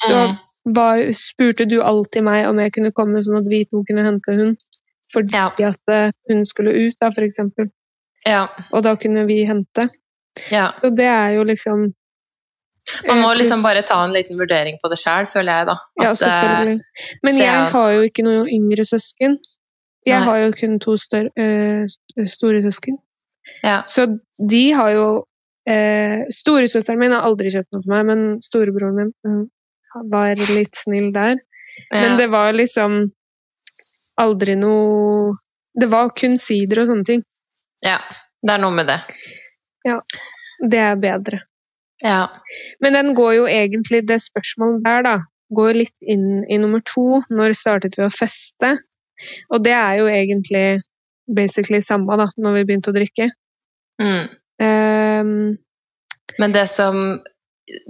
[0.05, 0.39] så Mm.
[0.75, 4.35] var, spurte du alltid meg om jeg kunne komme sånn at vi to kunne hente
[4.37, 4.57] hun.
[5.13, 5.49] Fordi Ja.
[5.69, 7.71] at eh, hun skulle ut, da, for eksempel.
[8.27, 9.89] Ja, Og da kunne vi hente.
[10.51, 10.71] ja.
[10.81, 11.93] Så det er jo liksom
[13.07, 15.77] Man må eh, liksom bare ta en liten vurdering på det sjøl, føler jeg, da.
[16.03, 16.81] Ja, At, ja, selvfølgelig.
[17.23, 19.37] Men jeg har jo ikke noen yngre søsken.
[20.07, 20.25] Jeg Nei.
[20.27, 21.87] har jo kun to større, øh,
[22.27, 22.97] store søsken.
[23.63, 23.83] Ja.
[23.87, 24.07] Så
[24.51, 25.07] de har jo
[25.69, 29.47] øh, Storesøsteren min har aldri kjøpt noe for meg, men storebroren min øh,
[30.11, 31.37] var litt snill der.
[31.93, 33.13] Men det var liksom
[34.21, 35.33] aldri noe
[35.73, 37.23] Det var kun sider og sånne ting.
[37.85, 37.99] ja,
[38.43, 38.99] det er noe med det.
[39.89, 39.99] Ja.
[40.63, 41.41] Det er bedre.
[42.05, 42.29] Ja.
[42.81, 45.15] Men den går jo egentlig, det spørsmålet der, da,
[45.55, 47.23] går litt inn i nummer to.
[47.31, 48.77] Når startet vi å feste?
[49.51, 50.83] Og det er jo egentlig
[51.27, 53.31] basically samme, da, når vi begynte å drikke.
[54.03, 54.31] Mm.
[54.63, 55.35] Um,
[56.39, 56.97] Men det som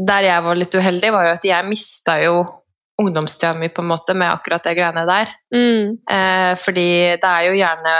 [0.09, 2.43] Der jeg var litt uheldig, var jo at jeg mista jo
[3.00, 5.31] ungdomstida mi på en måte med akkurat det greiene der.
[5.55, 6.88] mm, Eh, fordi
[7.22, 7.94] det er jo gjerne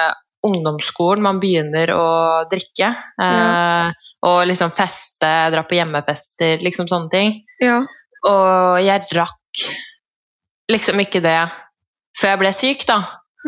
[0.44, 2.09] ungdomsskolen man begynner å
[2.50, 2.90] drikke.
[3.22, 3.92] Eh, Ja.
[4.26, 7.35] Og liksom feste, dra på hjemmefester, liksom sånne ting.
[7.61, 7.83] ja.
[8.24, 9.62] og jeg rakk
[10.70, 11.40] liksom ikke det
[12.20, 12.98] før jeg ble syk, da.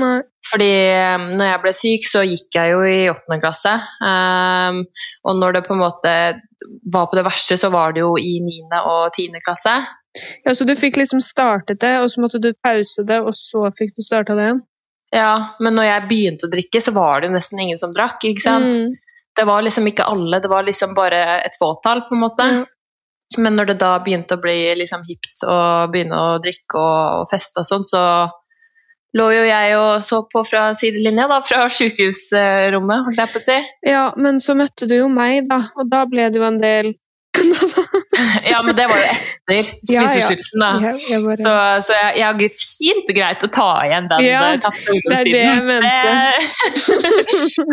[0.00, 0.20] Nei.
[0.50, 3.74] Fordi eh, når jeg ble syk, så gikk jeg jo i åttende klasse.
[4.02, 4.80] Um,
[5.24, 6.14] og når det på en måte
[6.92, 9.76] var på det verste, så var det jo i niende og tiende klasse.
[10.44, 13.66] Ja, Så du fikk liksom startet det, og så måtte du pause det, og så
[13.74, 14.62] fikk du starta det igjen?
[15.14, 18.22] Ja, men når jeg begynte å drikke, så var det jo nesten ingen som drakk.
[18.26, 18.74] ikke sant?
[18.74, 18.94] Mm.
[19.34, 22.46] Det var liksom ikke alle, det var liksom bare et fåtall, på en måte.
[22.50, 22.64] Mm.
[23.38, 25.58] Men når det da begynte å bli liksom hipt å
[25.90, 28.02] begynne å drikke og, og feste og sånn, så
[29.14, 33.46] lå jo jeg og så på fra sidelinja, da, fra sykehusrommet, holdt jeg på å
[33.46, 33.58] si.
[33.86, 36.94] Ja, men så møtte du jo meg, da, og da ble det jo en del
[38.50, 40.08] Ja, men det var jo etter Ja, ja.
[40.08, 40.68] spiseforstyrrelsen, da.
[40.84, 41.52] Jeg, jeg bare, Så,
[41.88, 45.18] så jeg, jeg har fint og greit å ta igjen den Ja, eh, tapte det
[45.18, 45.82] er det jeg ungdomstiden.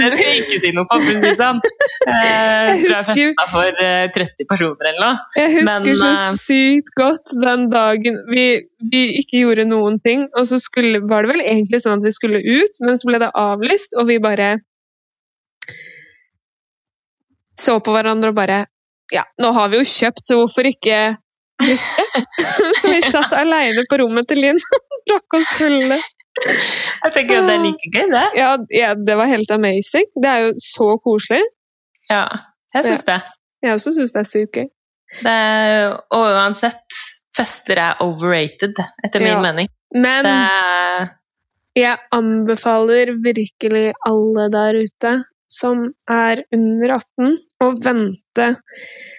[0.02, 1.62] Det, skal jeg ikke si noe på, for å si det sånn.
[1.62, 5.16] Eh, Jeg tror jeg festa for eh, 30 personer eller noe.
[5.38, 8.46] Jeg husker Men, så eh, sykt godt den dagen vi,
[8.92, 12.14] vi ikke gjorde noen ting, og så skulle, var det vel egentlig sånn at vi
[12.18, 14.56] skulle ut, men så ble det avlyst, og vi bare
[17.62, 18.64] så på hverandre og bare
[19.12, 20.98] Ja, nå har vi jo kjøpt, så hvorfor ikke
[22.82, 25.98] så vi satt aleine på rommet til Linn og drakk oss fulle.
[26.42, 28.24] Jeg tenker at det er like gøy, det.
[28.40, 30.08] Ja, ja, det var helt amazing.
[30.16, 31.42] Det er jo så koselig.
[32.10, 32.24] Ja,
[32.74, 33.18] jeg syns det.
[33.62, 34.70] Jeg også syns det er sykt gøy.
[35.28, 36.98] er- Og uansett,
[37.36, 39.42] fester er overrated, etter min Ja.
[39.42, 39.68] mening.
[39.94, 41.10] Men er
[41.76, 45.12] Jeg anbefaler virkelig alle der ute
[45.52, 48.21] som er under 18, å vente.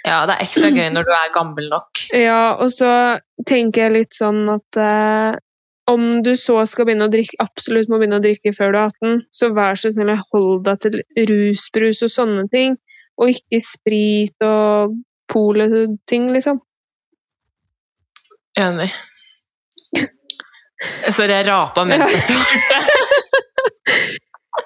[0.07, 2.05] Ja, det er ekstra gøy når du er gammel nok.
[2.27, 2.91] Ja, og så
[3.49, 5.37] tenker jeg litt sånn at eh,
[5.91, 8.91] om du så skal begynne å drikke, absolutt må begynne å drikke før du er
[8.91, 12.77] 18, så vær så snill og hold deg til rusbrus og sånne ting,
[13.21, 14.95] og ikke sprit og
[15.33, 16.61] polet-ting, liksom.
[18.61, 18.91] Enig.
[21.13, 22.83] Sorry, jeg rapa mens jeg svarte.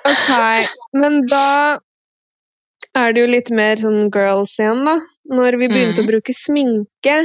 [0.07, 0.67] Ok,
[0.99, 1.79] men da
[2.97, 4.97] er det jo litt mer sånn girls igjen, da.
[5.33, 6.07] Når vi begynte mm.
[6.07, 7.17] å bruke sminke.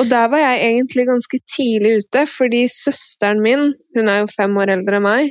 [0.00, 4.56] Og der var jeg egentlig ganske tidlig ute, fordi søsteren min, hun er jo fem
[4.60, 5.30] år eldre enn meg,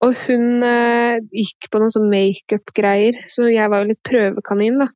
[0.00, 4.88] og hun eh, gikk på noen sånn makeup-greier, så jeg var jo litt prøvekanin, da.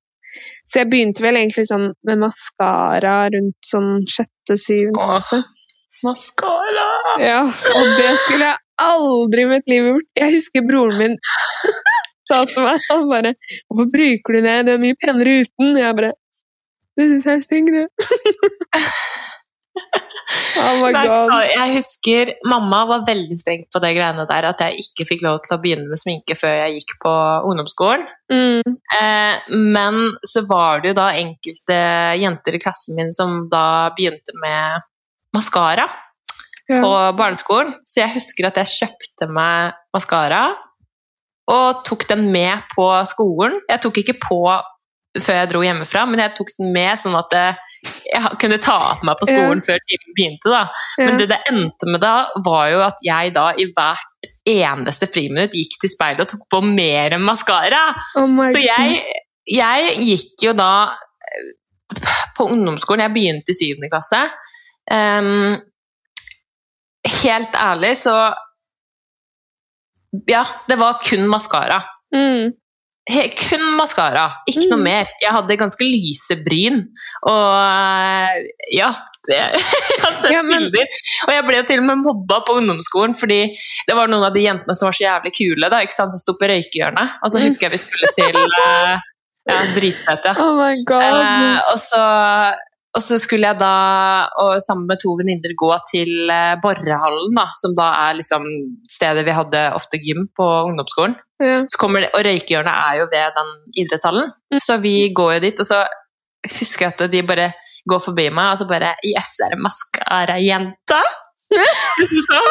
[0.66, 5.44] Så jeg begynte vel egentlig sånn med maskara rundt sånn sjette-syvende klasse.
[6.02, 6.88] Maskara!
[7.22, 10.08] Ja, og det skulle jeg aldri i mitt liv gjort.
[10.18, 11.18] Jeg husker broren min
[12.30, 14.58] sa til meg han bare 'Hvorfor bruker du det?
[14.66, 16.12] Det er mye penere uten.' Jeg bare
[16.96, 17.88] 'Det syns jeg er stygg, du'.
[20.64, 21.42] oh my Nei, god.
[21.50, 25.36] jeg husker mamma var veldig streng på det greiene der at jeg ikke fikk lov
[25.44, 27.14] til å begynne med sminke før jeg gikk på
[27.50, 28.06] ungdomsskolen.
[28.32, 31.76] Mm, Eh, men så var det jo da enkelte
[32.20, 34.84] jenter i klassen min som da begynte med
[35.34, 35.88] maskara
[36.68, 36.78] ja.
[36.78, 37.74] på barneskolen.
[37.84, 40.46] Så jeg husker at jeg kjøpte meg maskara
[41.52, 43.58] og tok den med på skolen.
[43.68, 44.40] Jeg tok ikke på
[45.22, 47.58] før jeg dro hjemmefra, men jeg tok den med sånn at eh,
[48.08, 50.50] jeg kunne ta av meg på skolen før timen begynte.
[50.50, 50.64] da.
[50.98, 51.06] ja.
[51.06, 52.14] Men det det endte med da,
[52.46, 56.62] var jo at jeg da i hvert eneste friminutt gikk til speilet og tok på
[56.66, 57.84] mer enn maskara.
[58.20, 58.98] Oh Så jeg,
[59.48, 61.52] jeg gikk jo da eh,
[62.34, 64.24] på ungdomsskolen, jeg begynte i syvende klasse.
[64.90, 65.54] Um,
[67.22, 68.16] helt ærlig så
[70.30, 71.82] Ja, det var kun maskara.
[72.14, 72.52] mm,
[73.36, 74.84] Kun maskara, ikke noe Mm.
[74.84, 75.06] mer.
[75.20, 76.78] Jeg hadde ganske lyse bryn.
[77.28, 78.92] Og eh, ja
[79.28, 80.86] det, Jeg har sett Ja, men- bilder.
[81.28, 83.42] Og jeg ble jo til og med mobba på ungdomsskolen fordi
[83.88, 86.18] det var noen av de jentene som var så jævlig kule, da, ikke sant, som
[86.22, 87.18] sto på røykehjørnet.
[87.22, 87.44] Og så Mm.
[87.44, 88.98] husker jeg vi skulle til eh,
[89.50, 90.32] Ja, dritfett, ja.
[90.40, 91.02] Oh my god.
[91.02, 92.00] Eh, og, så,
[92.94, 93.74] og så skulle jeg da,
[94.62, 98.46] sammen med to venninner, gå til eh, Borrehallen, da, som da er liksom
[98.90, 101.16] stedet vi hadde ofte gym på ungdomsskolen.
[101.42, 101.58] ja.
[101.66, 103.52] Så det, og røykehjørnet er jo ved den
[103.82, 104.30] idrettshallen.
[104.62, 105.82] Så vi går jo dit, og så
[106.46, 107.50] husker jeg at de bare
[107.90, 111.02] går forbi meg, og så bare Yes, er det maskara-jenta?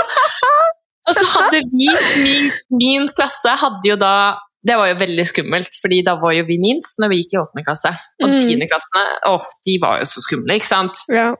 [1.03, 1.89] Og så hadde vi,
[2.23, 2.45] min,
[2.79, 6.55] min klasse hadde jo da Det var jo veldig skummelt, fordi da var jo vi
[6.61, 7.91] minst når vi gikk i åttende klasse.
[8.23, 8.37] Og Mm.
[8.39, 11.03] tiendeklassene, åh, de var jo så skumle, ikke sant?
[11.11, 11.33] ja.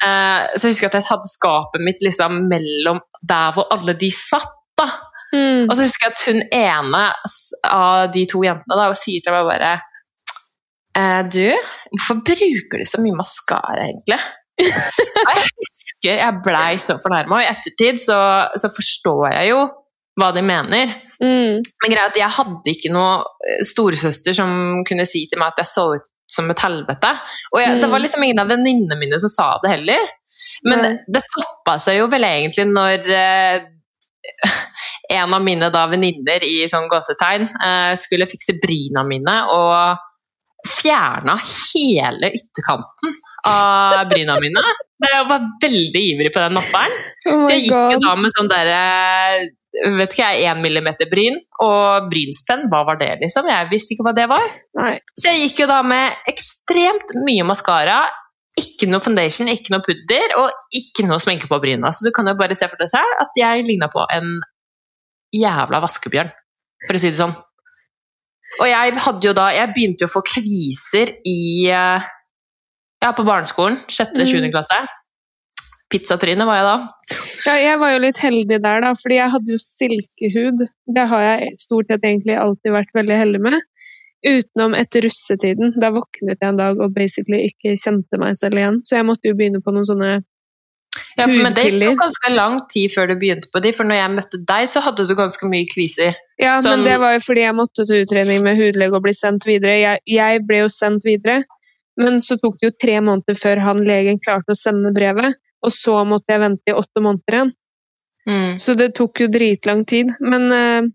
[0.00, 4.08] Eh, så jeg husker at jeg hadde skapet mitt liksom mellom der hvor alle de
[4.16, 4.86] satt, da.
[5.34, 5.66] Mm.
[5.68, 7.02] Og så husker jeg at hun ene
[7.68, 9.74] av de to jentene da, sier til meg bare
[10.96, 11.44] eh, Du,
[11.92, 14.18] hvorfor bruker du så mye maskara, egentlig?
[14.60, 18.16] Jeg husker jeg blei så fornærma, og i ettertid så,
[18.56, 19.60] så forstår jeg jo
[20.18, 20.94] hva de mener.
[21.20, 21.60] Mm.
[21.60, 25.62] Men greia at jeg hadde ikke noe eh, storesøster som kunne si til meg at
[25.62, 27.10] jeg så ut som et helvete.
[27.54, 27.80] Og jeg, Mm.
[27.82, 30.08] det var liksom ingen av venninnene mine som sa det heller.
[30.64, 30.92] Men Nei.
[31.08, 33.64] det toppa seg jo vel egentlig når eh,
[35.16, 40.06] en av mine da venninner i sånn gåsetegn eh, skulle fikse bryna mine og
[40.68, 43.14] fjerna hele ytterkanten
[43.48, 44.62] av bryna mine.
[45.10, 46.96] Jeg var veldig ivrig på den nopperen.
[47.30, 48.80] Oh Så jeg gikk jo da med sånn derre
[49.72, 52.64] vet ikke jeg, 1 millimeter bryn og brynspenn.
[52.72, 53.46] Hva var det, liksom?
[53.50, 54.46] Jeg visste ikke hva det var.
[54.80, 54.94] Nei.
[55.18, 58.00] Så jeg gikk jo da med ekstremt mye maskara,
[58.58, 61.92] ikke noe foundation, ikke noe pudder og ikke noe sminke på bryna.
[61.94, 64.34] Så du kan jo bare se for deg selv at jeg ligna på en
[65.36, 66.32] jævla vaskebjørn,
[66.88, 67.36] for å si det sånn.
[68.60, 72.08] Og jeg hadde jo da Jeg begynte jo å få kviser i eh,
[73.00, 73.78] Ja, på barneskolen.
[73.88, 74.52] Sjette-sjuende Mm.
[74.56, 74.80] klasse.
[75.90, 76.76] Pizzatryne var jeg da.
[77.48, 80.64] Ja, jeg var jo litt heldig der, da, fordi jeg hadde jo silkehud.
[80.94, 83.56] Det har jeg stort sett egentlig alltid vært veldig heldig med.
[84.26, 85.74] Utenom etter russetiden.
[85.80, 88.78] Da våknet jeg en dag og basically ikke kjente meg selv igjen.
[88.86, 90.10] Så jeg måtte jo begynne på noen sånne
[91.16, 93.86] Ja, for, men det gikk tok ganske lang tid før du begynte på de, for
[93.88, 96.14] når jeg møtte deg, så hadde du ganske mye kviser.
[96.40, 99.14] Ja, Sånn- men det var jo fordi jeg måtte til utredning med hudlege og bli
[99.16, 99.78] sendt videre.
[99.80, 101.42] Jeg, jeg ble jo sendt videre,
[102.00, 105.38] men så tok det jo tre måneder før han legen klarte å sende brevet.
[105.66, 107.52] Og så måtte jeg vente i åtte måneder igjen.
[108.28, 108.56] Mm.
[108.62, 110.12] Så det tok jo dritlang tid.
[110.20, 110.88] Men uh,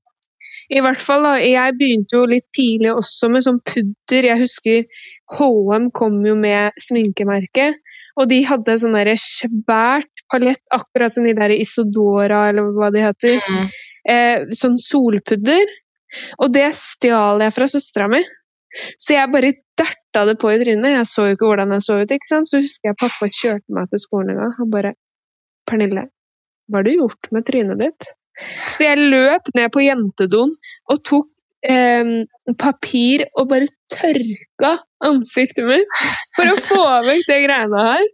[0.74, 1.36] i hvert fall, da.
[1.42, 4.30] Jeg begynte jo litt tidlig også med sånn pudder.
[4.32, 5.04] Jeg husker
[5.38, 7.74] HM kom jo med sminkemerke.
[8.16, 13.04] Og de hadde sånn der svært palett, akkurat som de der Isodora, eller hva de
[13.04, 13.42] heter.
[13.44, 13.68] Mm.
[14.10, 15.74] Eh, sånn solpudder.
[16.40, 18.24] Og det stjal jeg fra søstera mi.
[19.00, 20.98] Så jeg bare derta det på i trynet.
[20.98, 22.12] Jeg så jo ikke hvordan jeg så ut.
[22.12, 22.50] ikke sant?
[22.50, 24.54] Så husker jeg pappa kjørte meg til skolen en gang.
[24.60, 24.94] Han bare
[25.66, 26.04] 'Pernille,
[26.70, 28.12] hva har du gjort med trynet ditt?'
[28.76, 30.52] Så jeg løp ned på jentedoen
[30.92, 31.30] og tok
[31.64, 32.28] eh,
[32.60, 34.76] papir og bare tørka
[35.08, 36.04] ansiktet mitt
[36.36, 38.06] for å få vekk de greiene her,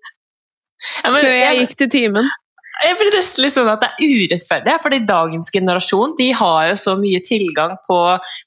[0.82, 2.30] Ja, men før jeg gikk til timen.
[2.84, 6.78] Jeg blir nesten litt sånn at det er urettferdig, fordi dagens generasjon de har jo
[6.84, 7.98] så mye tilgang på,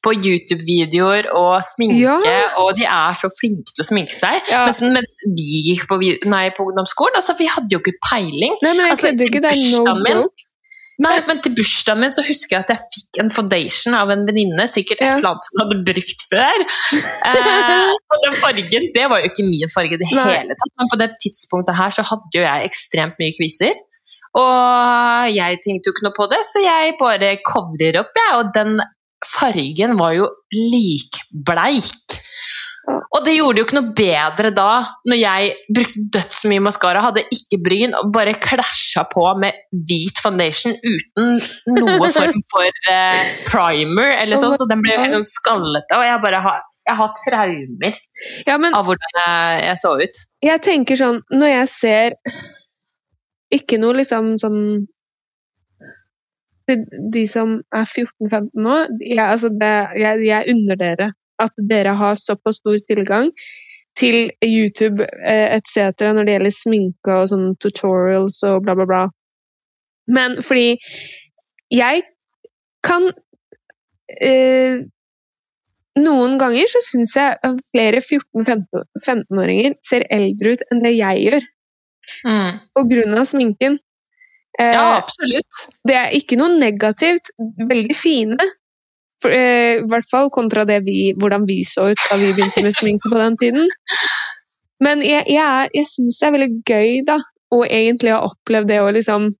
[0.05, 2.49] på YouTube-videoer og sminke, Ja.
[2.63, 4.41] og de er så flinke til å sminke seg.
[4.51, 4.65] Ja.
[4.69, 8.57] Mens, mens vi gikk på, nei, på ungdomsskolen, altså vi hadde jo ikke peiling.
[8.63, 9.45] Nei, men jeg Altså, kødder ikke.
[9.45, 10.51] Det er no joke.
[11.03, 14.21] Nei, men til bursdagen min så husker jeg at jeg fikk en foundation av en
[14.29, 15.17] venninne, sikkert et Ja.
[15.17, 16.67] eller annet hun hadde brukt før.
[17.27, 20.91] Eh, og den fargen, det var jo ikke min farge i det hele tatt, men
[20.93, 23.75] på det tidspunktet her så hadde jo jeg ekstremt mye kviser.
[24.35, 28.39] Og jeg tenkte jo ikke noe på det, så jeg bare covrer opp, jeg.
[28.41, 28.79] Og den
[29.25, 32.19] fargen var jo likbleik.
[33.15, 34.71] Og det gjorde det jo ikke noe bedre da,
[35.09, 40.75] når jeg brukte dødsmye maskara, hadde ikke bryn og bare klasja på med hvit foundation
[40.83, 41.39] uten
[41.79, 45.97] noe form for eh, primer, eller sånn, så den ble jo helt sånn skallete.
[45.97, 48.03] Og jeg bare har, jeg har traumer
[48.51, 50.21] Ja, men av hvordan jeg, jeg så ut.
[50.45, 52.19] jeg tenker sånn Når jeg ser
[53.55, 54.61] Ikke noe liksom sånn
[56.65, 56.79] De,
[57.13, 61.11] de som er 14-15 nå jeg, altså det, jeg, jeg unner dere
[61.43, 63.29] at dere har såpass stor tilgang
[63.99, 65.93] til YouTube eh, etc.
[66.15, 69.03] når det gjelder sminke og sånne tutorials og bla, bla, bla.
[70.11, 70.75] Men fordi
[71.75, 72.03] jeg
[72.85, 73.09] kan
[74.21, 74.83] eh,
[75.95, 81.45] Noen ganger så syns jeg flere 14-15-åringer ser eldre ut enn det jeg gjør,
[82.75, 83.79] på grunn av sminken.
[84.59, 85.63] Eh, Ja, absolutt.
[85.89, 87.31] det er ikke noe negativt.
[87.69, 88.37] Veldig fine.
[89.23, 92.63] For, eh, I hvert fall kontra det vi, hvordan vi så ut da vi begynte
[92.63, 93.69] med sminke på den tiden.
[94.85, 97.19] Men jeg, jeg, jeg syns det er veldig gøy, da,
[97.55, 99.31] å egentlig ha opplevd det å liksom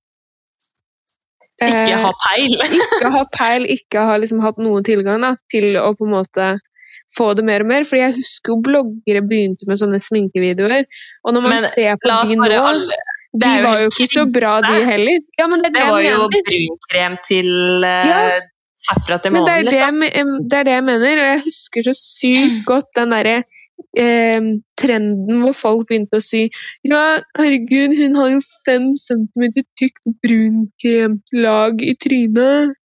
[1.61, 2.55] Ikke eh, ha peil.
[2.79, 6.47] ikke ha peil, ikke ha liksom hatt noen tilgang da, til å på en måte
[7.17, 7.85] få det mer og mer.
[7.87, 10.87] Fordi jeg husker jo bloggere begynte med sånne sminkevideoer,
[11.25, 13.03] og når man Men ser på de nå, alle
[13.35, 15.23] de var jo ikke så bra, de heller.
[15.39, 17.49] Ja, men det det, Det var jo brunkrem til
[17.83, 18.21] uh, Ja.
[18.89, 21.95] herfra til Men det månen, det, det er det jeg mener, og jeg husker så
[21.99, 23.35] sykt godt den derre
[23.97, 24.41] eh,
[24.79, 26.45] trenden hvor folk begynte å si
[26.87, 32.75] Ja, herregud, hun har jo fem centimeter tykt brunkremlag i trynet.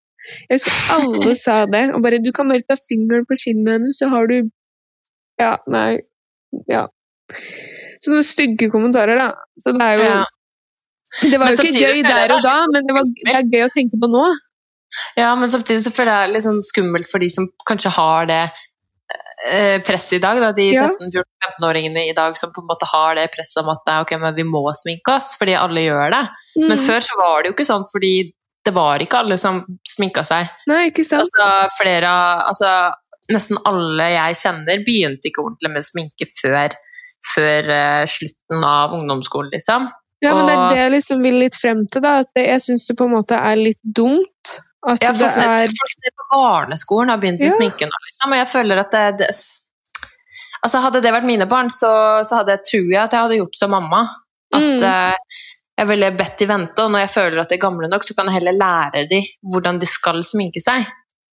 [0.49, 1.85] Jeg husker alle sa det.
[1.95, 4.51] Og bare Du kan bare ta fingeren på kinnet hennes, så har du
[5.41, 6.01] Ja, nei
[6.69, 6.87] Ja.
[8.05, 9.31] Sånne stygge kommentarer, da.
[9.61, 10.25] Så det er jo Ja.
[11.23, 13.65] Det var Men jo ikke gøy der og da, men det, var, det er gøy
[13.67, 14.25] å tenke på nå.
[15.19, 17.91] Ja, men samtidig så føler jeg det er litt sånn skummelt for de som kanskje
[17.95, 18.43] har det
[19.51, 20.39] eh, presset i dag.
[20.43, 24.15] Da, de 13-14-15-åringene i dag som på en måte har det presset om at ok,
[24.23, 26.23] men vi må sminke oss, fordi alle gjør det.
[26.63, 26.87] Men Mm.
[26.87, 28.13] før så var det jo ikke sånn, fordi
[28.65, 30.49] det var ikke alle som sminka seg.
[30.69, 31.25] Nei, ikke sant?
[31.25, 32.11] Altså, flere
[32.47, 32.73] altså,
[33.33, 36.75] nesten alle jeg kjenner, begynte ikke ordentlig med sminke før,
[37.35, 39.89] før uh, slutten av ungdomsskolen, liksom.
[40.21, 42.19] Ja, men det er det jeg liksom vil litt frem til, da.
[42.21, 44.53] At jeg syns det på en måte er litt dumt.
[44.85, 47.57] At ja, det er Folk på barneskolen har begynt med Ja.
[47.57, 49.31] sminke nå, liksom, og jeg føler at det, det
[50.61, 51.91] Altså, hadde det vært mine barn, så,
[52.29, 54.03] så hadde jeg tror jeg at jeg hadde gjort som mamma.
[54.53, 54.83] At Mm.
[54.83, 55.17] eh,
[55.81, 58.17] jeg ville bedt de vente, og når jeg føler at de er gamle nok, så
[58.17, 59.21] kan jeg heller lære de
[59.53, 60.85] hvordan de skal sminke seg.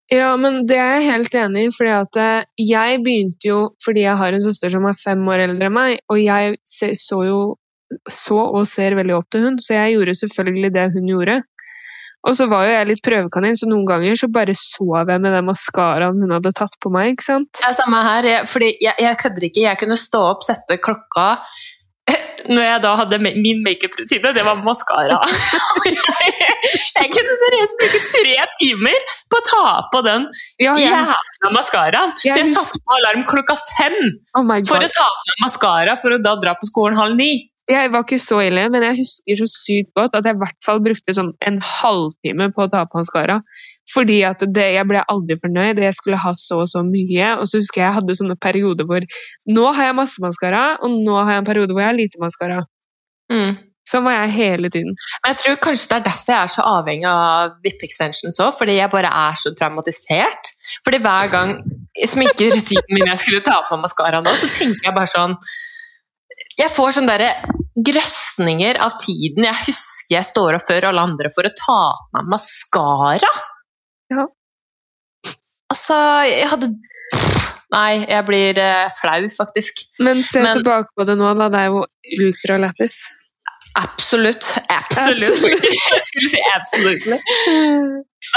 [0.07, 4.05] Ja, men det er jeg helt enig i, fordi at eh, jeg begynte jo fordi
[4.05, 7.41] jeg har en søster som er fem år eldre enn meg, og jeg så jo
[8.11, 11.37] så og ser veldig opp til hun, så jeg gjorde selvfølgelig det hun gjorde.
[12.27, 15.31] Og så var jo jeg litt prøvekanin, så noen ganger så bare sov jeg med
[15.31, 17.61] den maskaraen hun hadde tatt på meg, ikke sant?
[17.63, 18.27] Ja, samme her.
[18.27, 19.63] Jeg, fordi jeg, jeg kødder ikke.
[19.63, 21.27] Jeg kunne stå opp, sette klokka
[22.49, 25.17] når jeg da hadde min makeup-rutine, det var maskara.
[27.01, 30.25] jeg kunne seriøst bruke tre timer på å ta på den
[30.61, 32.15] jævla maskaraen.
[32.19, 33.97] Så jeg satte på alarm klokka fem
[34.37, 37.31] oh for å ta på meg maskara for å da dra på skolen halv ni.
[37.67, 40.59] Jeg var ikke så ille, men jeg husker så sykt godt at jeg i hvert
[40.63, 43.41] fall brukte sånn en halvtime på å ta på maskara.
[43.93, 47.37] Fordi at det, jeg ble aldri fornøyd, jeg skulle ha så og så mye.
[47.39, 49.05] Og så husker jeg jeg hadde sånne perioder hvor
[49.47, 52.21] nå har jeg masse maskara, og nå har jeg en periode hvor jeg har lite
[52.23, 52.59] maskara.
[53.31, 53.55] Mm.
[53.87, 54.95] Sånn var jeg hele tiden.
[55.23, 58.75] Men jeg tror kanskje det er derfor jeg er så avhengig av VIP-extensions òg, fordi
[58.81, 60.51] jeg bare er så traumatisert.
[60.83, 61.53] Fordi hver gang
[62.11, 65.37] sminkerutinen min jeg skulle ta på meg maskara nå, så tenker jeg bare sånn
[66.57, 67.55] Jeg får sånne derre
[67.87, 72.17] grøsninger av tiden jeg husker jeg står opp før alle andre for å ta på
[72.17, 73.31] meg maskara.
[74.13, 74.27] Ja.
[75.73, 75.97] Altså,
[76.29, 76.73] jeg hadde
[77.67, 79.81] Nei, jeg blir eh, flau, faktisk.
[79.99, 81.49] Men se Men- tilbake på det nå, da.
[81.51, 81.81] Det er jo
[82.23, 83.01] ultralættis.
[83.75, 84.45] Absolutt.
[84.71, 85.25] Absolutt.
[85.27, 85.65] Absolutt.
[85.67, 87.09] jeg skulle si absolutt.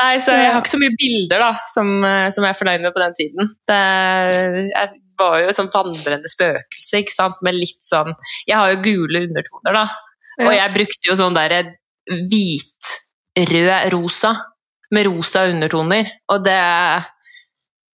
[0.01, 2.85] Nei, så jeg har ikke så mye bilder da, som, eh, som jeg er fornøyd
[2.85, 3.55] med på den tiden.
[3.71, 3.79] Det,
[4.75, 4.91] jeg
[5.21, 8.12] var jo sånn vandrende spøkelse, ikke sant, med litt sånn
[8.49, 9.87] Jeg har jo gule undertoner, da.
[10.41, 11.62] Og jeg brukte jo sånn derre
[12.31, 12.95] hvit,
[13.37, 14.35] rød, rosa.
[14.95, 16.11] Med rosa undertoner.
[16.32, 16.59] Og det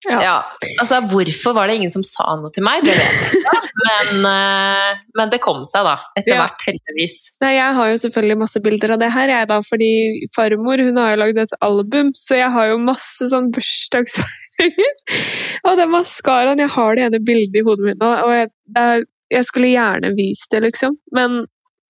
[0.06, 0.20] Ja.
[0.22, 0.34] ja.
[0.82, 2.84] Altså, hvorfor var det ingen som sa noe til meg?
[2.86, 3.62] Det vet jeg ikke.
[3.86, 5.96] Men, eh, men det kom seg, da.
[6.18, 6.44] Etter Ja.
[6.46, 7.16] hvert, heldigvis.
[7.44, 9.90] Nei, jeg har jo selvfølgelig masse bilder av det her, jeg da, fordi
[10.34, 14.96] farmor hun har jo lagd et album, så jeg har jo masse sånn bursdagsfeiringer.
[15.70, 19.46] Og den maskaraen, jeg har det ene bildet i hodet mitt nå, og jeg, jeg
[19.52, 20.98] skulle gjerne vist det, liksom.
[21.14, 21.44] Men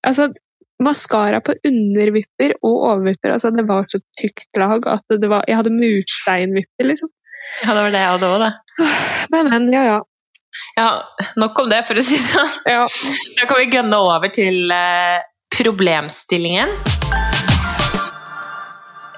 [0.07, 0.31] altså,
[0.83, 5.59] maskara på undervipper og overvipper, altså det var så tykt lag at det var, jeg
[5.59, 7.11] hadde mursteinvipper, liksom.
[7.63, 8.51] Ja, det var det jeg hadde òg, det.
[9.31, 10.01] Men, men, ja, ja.
[10.75, 10.89] Ja,
[11.39, 12.51] nok om det, for å si det sånn.
[12.75, 12.83] ja.
[13.39, 15.23] Da kan vi gønne over til eh,
[15.55, 16.71] problemstillingen.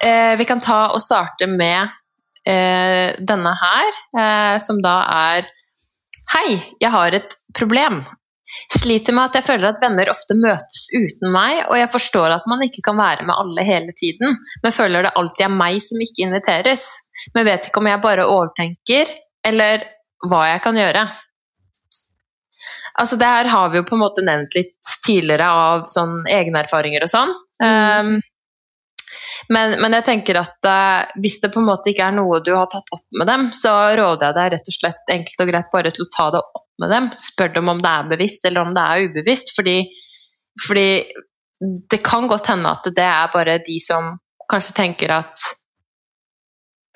[0.01, 1.89] Eh, vi kan ta og starte med
[2.47, 5.53] eh, denne her, eh, som da er
[6.27, 8.01] Hei, jeg har et problem.
[8.71, 12.47] Sliter med at jeg føler at venner ofte møtes uten meg, og jeg forstår at
[12.47, 16.03] man ikke kan være med alle hele tiden, men føler det alltid er meg som
[16.03, 16.87] ikke inviteres.
[17.35, 19.11] Men vet ikke om jeg bare overtenker,
[19.47, 19.83] eller
[20.29, 21.03] hva jeg kan gjøre.
[22.97, 26.63] Altså Det her har vi jo på en måte nevnt litt tidligere av sånn egne
[26.63, 27.33] erfaringer og sånn.
[27.61, 28.15] Um,
[29.53, 32.53] men, men jeg tenker at uh, hvis det på en måte ikke er noe du
[32.55, 35.69] har tatt opp med dem, så råder jeg deg rett og slett enkelt og greit
[35.73, 37.09] bare til å ta det opp med dem.
[37.17, 39.53] Spør dem om det er bevisst eller om det er ubevisst.
[39.55, 39.77] Fordi,
[40.67, 40.89] fordi
[41.91, 44.15] det kan godt hende at det er bare de som
[44.51, 45.47] kanskje tenker at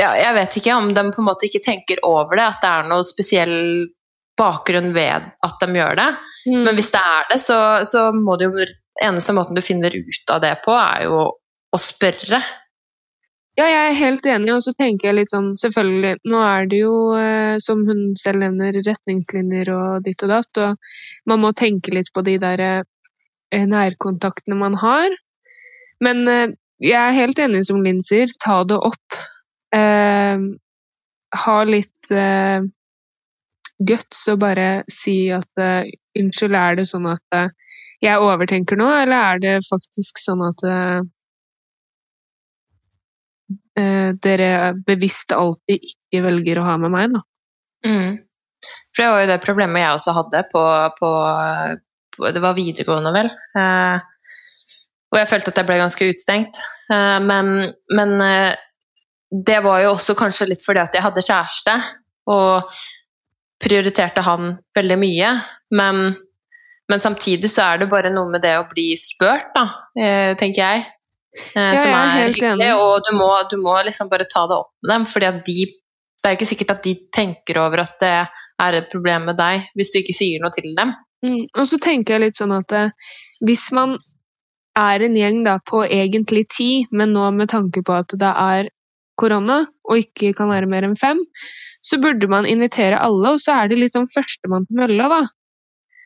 [0.02, 2.70] ja, Jeg vet ikke om de på en måte ikke tenker over det, at det
[2.72, 3.58] er noe spesiell
[4.40, 6.08] bakgrunn ved at de gjør det.
[6.48, 6.64] Mm.
[6.66, 8.72] Men hvis det er det, så, så må det jo
[9.02, 12.38] Eneste måten du finner ut av det på, er jo å spørre.
[13.62, 16.80] Ja, jeg er helt enig, og så tenker jeg litt sånn Selvfølgelig, nå er det
[16.80, 21.94] jo, eh, som hun selv nevner, retningslinjer og ditt og datt, og man må tenke
[21.94, 25.14] litt på de der eh, nærkontaktene man har.
[26.02, 29.22] Men eh, jeg er helt enig som Linn sier, ta det opp.
[29.78, 30.50] Eh,
[31.46, 32.66] ha litt eh,
[33.78, 37.44] guts og bare si at eh, unnskyld, er det sånn at
[38.02, 40.70] jeg overtenker nå, eller er det faktisk sånn at
[44.22, 47.22] dere bevisst alltid ikke velger å ha med meg, da.
[47.88, 48.20] Mm.
[48.92, 50.64] For det var jo det problemet jeg også hadde på,
[51.00, 51.12] på,
[52.16, 53.32] på Det var videregående, vel.
[53.58, 54.10] Eh,
[55.12, 56.60] og jeg følte at jeg ble ganske utstengt.
[56.92, 58.52] Eh, men men eh,
[59.32, 61.78] det var jo også kanskje litt fordi at jeg hadde kjæreste,
[62.32, 62.74] og
[63.64, 65.30] prioriterte han veldig mye.
[65.78, 66.02] Men,
[66.92, 69.64] men samtidig så er det bare noe med det å bli spurt, da,
[69.96, 70.90] eh, tenker jeg.
[71.32, 72.72] Eh, Ja, som er er helt hyggelig, enig.
[72.76, 75.60] og du må, du må liksom bare ta det opp med dem, fordi at de
[76.22, 78.10] det er jo ikke sikkert at de tenker over at det
[78.62, 80.92] er et problem med deg, hvis du ikke sier noe til dem.
[81.26, 81.48] Mm.
[81.58, 82.92] Og så tenker jeg litt sånn at eh,
[83.42, 83.96] hvis man
[84.78, 88.70] er en gjeng da, på egentlig ti, men nå med tanke på at det er
[89.20, 91.20] korona og ikke kan være mer enn fem,
[91.82, 95.22] så burde man invitere alle, og så er det liksom førstemann til mølla, da.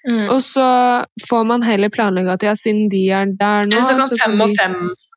[0.05, 0.27] Mm.
[0.31, 0.65] Og så
[1.27, 4.19] får man heller planlegge at ja, siden de er der nå Eller så kan så
[4.21, 4.75] fem og fem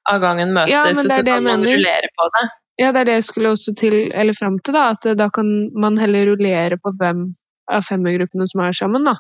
[0.08, 2.46] av gangen møtes, Ja, og så kan man rullere på det.
[2.78, 4.92] Ja, det er det jeg skulle også til, eller fram til, da.
[4.94, 7.26] At da kan man heller rullere på hvem
[7.74, 9.16] av femmergruppene som er sammen, da.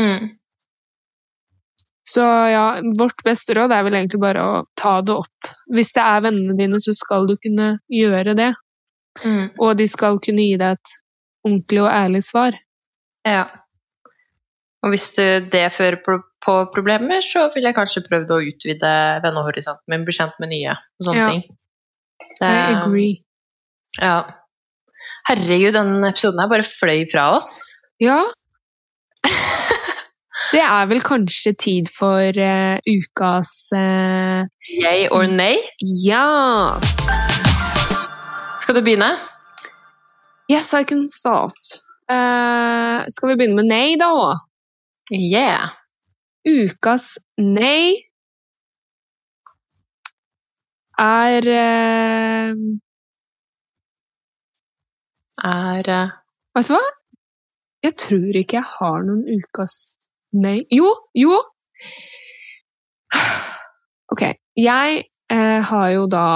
[0.00, 0.30] Mm.
[2.08, 5.50] Så ja, vårt beste råd er vel egentlig bare å ta det opp.
[5.74, 8.52] Hvis det er vennene dine, så skal du kunne gjøre det.
[9.24, 9.50] Mm.
[9.58, 10.94] Og de skal kunne gi deg et
[11.46, 12.56] ordentlig og ærlig svar.
[13.26, 13.44] Ja.
[14.86, 15.08] Og hvis
[15.50, 18.90] det fører på, problemer, så ville jeg kanskje prøvd å utvide
[19.24, 21.30] vennehorisonten min, bli kjent med nye og sånne Ja.
[21.32, 21.56] ting.
[22.38, 23.16] Det, I agree.
[23.98, 24.18] Ja.
[25.26, 27.56] Herregud, den episoden her bare fløy fra oss.
[27.98, 28.20] Ja.
[30.52, 35.58] Det er vel kanskje tid for uh, ukas uh, Yay or nay?
[36.04, 36.78] Ja!
[38.62, 39.10] Skal du begynne?
[40.48, 41.80] Yes, I can start.
[42.06, 44.12] Uh, skal vi begynne med nei, da?
[45.10, 45.70] Yeah.
[46.42, 47.94] Ukas nei
[50.98, 52.54] er eh,
[55.46, 56.10] Er eh,
[56.56, 56.80] Vet du hva?
[57.86, 59.76] Jeg tror ikke jeg har noen ukas
[60.34, 61.38] nei Jo, jo!
[64.10, 64.22] Ok,
[64.58, 66.26] jeg eh, har jo da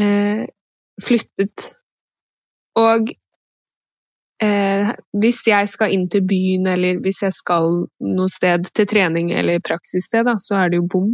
[0.00, 0.44] eh,
[1.04, 1.70] flyttet
[2.80, 3.12] Og
[4.42, 9.32] eh, hvis jeg skal inn til byen, eller hvis jeg skal noe sted til trening
[9.32, 11.12] eller praksissted, da, så er det jo bom.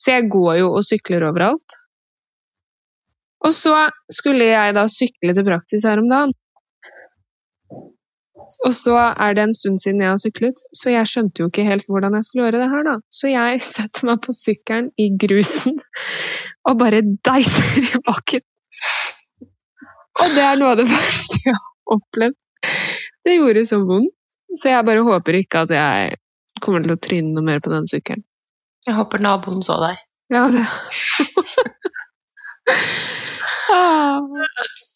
[0.00, 1.78] Så jeg går jo og sykler overalt.
[3.44, 3.74] Og så
[4.12, 6.32] skulle jeg da sykle til praksis her om dagen.
[8.64, 11.64] Og så er det en stund siden jeg har syklet, så jeg skjønte jo ikke
[11.64, 12.96] helt hvordan jeg skulle gjøre det her, da.
[13.12, 15.78] Så jeg setter meg på sykkelen i grusen
[16.68, 18.44] og bare deiser i bakken.
[20.22, 22.36] Og det er noe av det verste jeg har opplevd.
[23.24, 24.14] Det gjorde så vondt.
[24.54, 26.18] Så jeg bare håper ikke at jeg
[26.62, 28.22] kommer til å tryne noe mer på den sykkelen.
[28.86, 30.02] Jeg håper naboen så deg.
[30.32, 30.62] Ja, det
[33.72, 34.20] ah.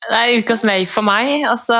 [0.09, 1.43] Det er ukas nei for meg.
[1.49, 1.77] Altså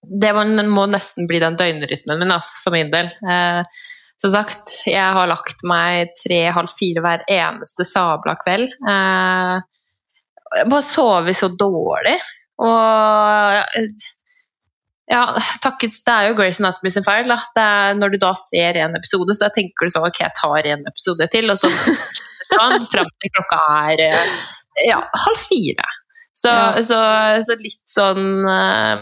[0.00, 3.10] Det må, nesten bli den døgnrytmen min, ass, for min del.
[3.26, 3.82] Eh,
[4.18, 8.72] som sagt, jeg har lagt meg tre-halv fire hver eneste sabla kveld.
[8.80, 9.82] Eh,
[10.58, 12.16] jeg bare sover så dårlig.
[12.58, 13.86] Og
[15.08, 15.22] ja,
[15.64, 17.30] takket, Det er jo Grace Anatomy sin feil.
[17.96, 21.28] Når du da ser en episode, så tenker du sånn Ok, jeg tar en episode
[21.32, 21.70] til, og så
[22.58, 23.60] fram til klokka
[23.92, 24.34] er eh,
[24.88, 25.88] ja, halv fire.
[26.38, 26.82] Så, Ja.
[26.86, 26.98] så,
[27.42, 29.00] så litt sånn eh,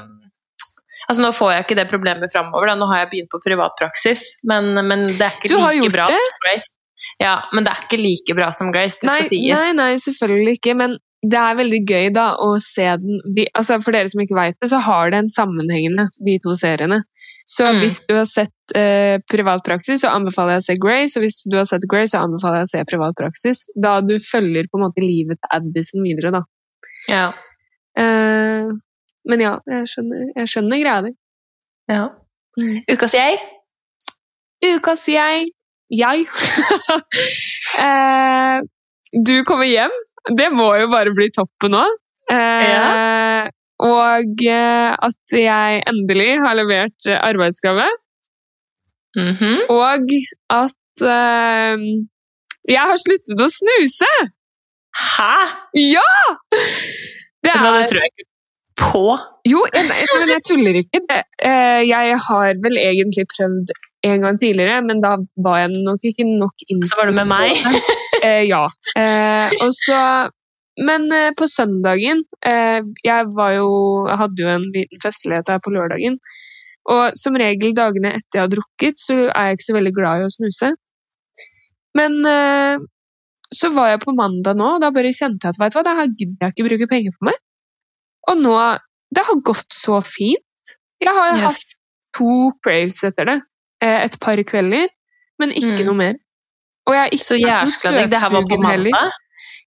[1.06, 4.72] Altså Nå får jeg ikke det problemet framover, nå har jeg begynt på privatpraksis, men,
[4.88, 6.16] men det er ikke like bra det?
[6.18, 6.72] som Grace.
[7.22, 9.60] Ja, men det er ikke like bra som Grace, det Nei, skal sies.
[9.60, 10.74] nei, nei, selvfølgelig ikke.
[10.80, 14.36] Men det er veldig gøy da å se den de, altså For dere som ikke
[14.36, 17.00] vet det, så har det en sammenhengende, de to seriene.
[17.48, 17.78] Så Mm.
[17.80, 21.16] hvis du har sett eh, privat praksis, så anbefaler jeg å se Grace.
[21.16, 23.64] Og hvis du har sett Grace, så anbefaler jeg å se privat praksis.
[23.74, 26.42] Da du følger på en måte livet til Addison videre, da.
[27.08, 27.26] Ja.
[27.96, 28.68] Eh,
[29.26, 31.14] men ja, jeg skjønner, jeg skjønner greia di.
[31.90, 32.08] ja.
[32.58, 32.78] Mm.
[32.88, 33.36] Ukas jeg?
[34.64, 35.50] Ukas jeg
[35.92, 36.24] Jeg
[37.84, 38.60] eh,
[39.26, 39.92] Du kommer hjem.
[40.36, 41.84] Det må jo bare bli toppen nå.
[42.32, 43.50] Eh,
[43.86, 48.02] Og eh, at jeg endelig har levert arbeidskravet.
[49.16, 49.58] -hmm.
[49.70, 50.08] Og
[50.50, 51.76] at eh,
[52.68, 54.12] jeg har sluttet å snuse!
[54.96, 55.36] Hæ?
[55.76, 56.14] Ja!
[57.44, 58.28] Det er Det tror jeg ikke
[58.80, 59.04] på.
[59.48, 59.84] Jo, jeg,
[60.20, 61.00] men jeg tuller ikke.
[61.50, 63.72] Eh, jeg har vel egentlig prøvd
[64.06, 65.16] en gang tidligere, men da
[65.46, 66.90] var jeg nok ikke nok innstilt.
[66.92, 67.50] Så var det med meg.
[68.26, 68.64] Eh, ja.
[68.98, 70.00] Eh, og så
[70.76, 73.68] Men eh, på søndagen eh, Jeg var jo
[74.10, 76.18] jeg hadde jo en liten festlighet her på lørdagen.
[76.92, 80.20] Og som regel dagene etter jeg har drukket, så er jeg ikke så veldig glad
[80.20, 80.68] i å snuse.
[81.96, 82.76] Men eh,
[83.54, 85.84] så var jeg på mandag nå, og da bare kjente jeg at vet du hva,
[85.86, 87.40] det her gidder jeg ikke bruke penger på meg.
[88.30, 88.54] Og nå
[89.16, 90.42] Det har gått så fint.
[91.00, 91.74] Jeg har hatt
[92.16, 93.36] to craves etter det.
[93.82, 94.88] Eh, Et par kvelder,
[95.38, 95.86] men ikke Mm.
[95.86, 96.14] noe mer.
[96.86, 98.10] Og jeg ikke Så jæskla digg.
[98.10, 99.14] Det her var på mandag.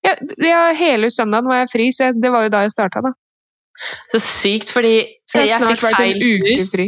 [0.08, 0.14] Ja,
[0.48, 3.02] ja, hele søndagen var jeg fri, så jeg, det var jo da jeg starta.
[3.04, 3.12] da.
[4.12, 4.96] Så sykt, fordi
[5.28, 6.88] Så jeg jeg snart fikk vært feil en uke fri.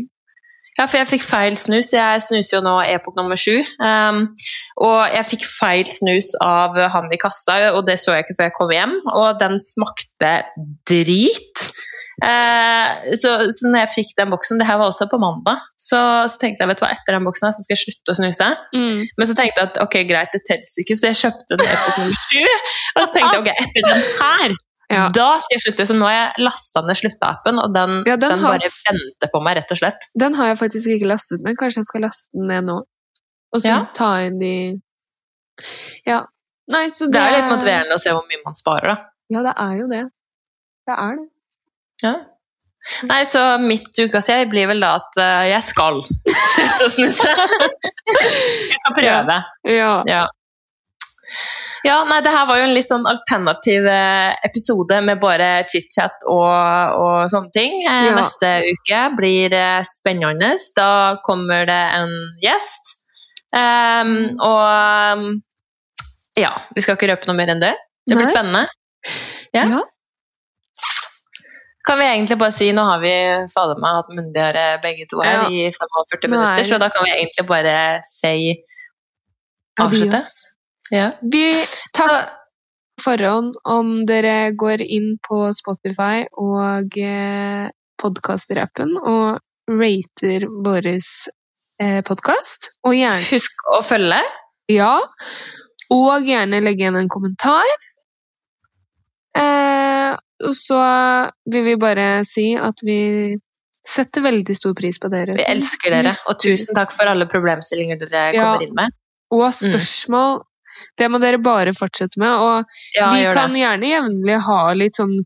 [0.81, 1.91] Ja, for jeg fikk feil snus.
[1.93, 3.59] Jeg snuser jo nå epok nummer sju.
[3.77, 4.23] Um,
[4.81, 8.47] og jeg fikk feil snus av han i kassa, og det så jeg ikke før
[8.47, 8.95] jeg kom hjem.
[9.13, 10.31] Og den smakte
[10.89, 11.61] drit.
[12.25, 15.61] Uh, så, så når jeg fikk den boksen Det her var også på mandag.
[15.77, 16.01] Så,
[16.33, 18.19] så tenkte jeg vet du hva, etter den boksen her så skal jeg slutte å
[18.23, 18.49] snuse.
[18.73, 19.05] Mm.
[19.21, 22.01] Men så tenkte jeg at ok, greit, det teller ikke, så jeg kjøpte den epok
[22.01, 22.41] nummer sju.
[22.97, 24.59] Og så tenkte jeg ok, etter den her
[24.91, 25.07] Ja.
[25.15, 25.85] da skal jeg slutte.
[25.87, 29.31] Så nå har jeg lasta ned slutta-appen, og den, Ja, den den, har- bare venter
[29.33, 30.07] på meg, rett og slett.
[30.19, 31.55] Den har jeg faktisk ikke lastet ned.
[31.59, 32.77] Kanskje jeg skal laste den ned nå.
[33.53, 33.85] Og så Ja.
[33.93, 34.81] ta inn de
[36.05, 36.25] Ja.
[36.71, 38.97] Nei, så det Det er litt motiverende å se hvor mye man sparer, da.
[39.29, 40.03] Ja, det er jo det.
[40.87, 41.27] Det er det.
[42.03, 42.13] Ja.
[43.03, 47.27] Nei, så mitt ukas jeg blir vel da at eh, jeg skal slutte å snuse.
[48.71, 49.43] jeg skal prøve.
[49.69, 50.03] Ja.
[50.07, 50.23] Ja.
[51.83, 56.25] Ja, nei, det her var jo en litt sånn alternativ eh, episode med bare chit-chat
[56.29, 57.77] og, og sånne ting.
[57.85, 58.15] Eh, Ja.
[58.19, 60.55] Neste uke blir eh, spennende.
[60.77, 60.89] Da
[61.25, 62.11] kommer det en
[62.43, 62.97] gjest.
[63.51, 65.33] Um, og
[66.39, 67.73] ja, vi skal ikke røpe noe mer enn det.
[68.07, 68.31] Det blir Nei.
[68.31, 68.61] spennende.
[69.57, 69.65] Ja.
[69.65, 69.81] Ja.
[71.83, 73.11] Kan vi egentlig bare si Nå har vi
[73.49, 75.47] fader meg hatt myndigere begge to her Ja.
[75.49, 77.75] i 45 er minutter, så da kan vi egentlig bare
[78.05, 78.53] si
[79.81, 80.21] avslutte.
[80.21, 80.50] Adios.
[80.91, 81.11] Ja.
[81.21, 81.45] Vi
[81.95, 82.29] tar
[83.01, 87.69] forhånd om dere går inn på Spotify og eh,
[88.01, 89.39] podkaster-appen og
[89.71, 92.71] rater vår eh, podkast.
[92.85, 94.19] Og gjerne Husk å følge.
[94.73, 94.97] ja.
[95.91, 97.67] Og gjerne legge igjen en kommentar.
[99.35, 100.13] Eh,
[100.45, 100.77] og så
[101.51, 102.99] vil vi bare si at vi
[103.83, 105.35] setter veldig stor pris på dere.
[105.39, 108.53] Vi elsker dere, og tusen takk for alle problemstillinger dere Ja.
[108.53, 108.95] kommer inn med.
[109.31, 110.41] Og spørsmål.
[110.97, 112.31] Det må dere bare fortsette med.
[112.31, 113.63] Og Ja, vi kan det.
[113.63, 115.19] gjerne jevnlig ha litt sånn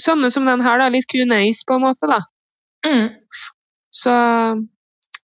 [0.00, 0.86] Sånne som den her, da.
[0.88, 2.16] Litt Q&As, på en måte, da.
[2.88, 3.10] Mm.
[3.92, 4.12] Så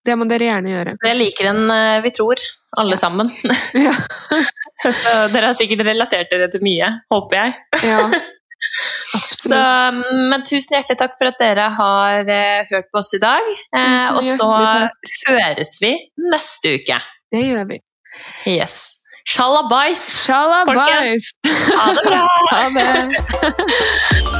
[0.05, 0.93] det må dere gjerne gjøre.
[1.09, 2.43] Jeg liker en eh, vi tror,
[2.77, 3.33] alle sammen.
[3.73, 3.95] Ja.
[5.01, 7.57] Så dere har sikkert relatert dere til mye, håper jeg.
[7.89, 8.03] ja.
[9.39, 9.57] Så,
[10.29, 13.47] men tusen hjertelig takk for at dere har eh, hørt på oss i dag.
[13.73, 14.49] Eh, og så
[15.31, 15.95] høres vi
[16.29, 16.99] neste uke.
[17.33, 17.79] Det gjør vi.
[18.51, 18.98] Yes.
[19.29, 20.25] Shalabais!
[20.25, 21.33] Shalabais!
[21.77, 22.29] Ha det bra!
[22.51, 23.17] Ha det!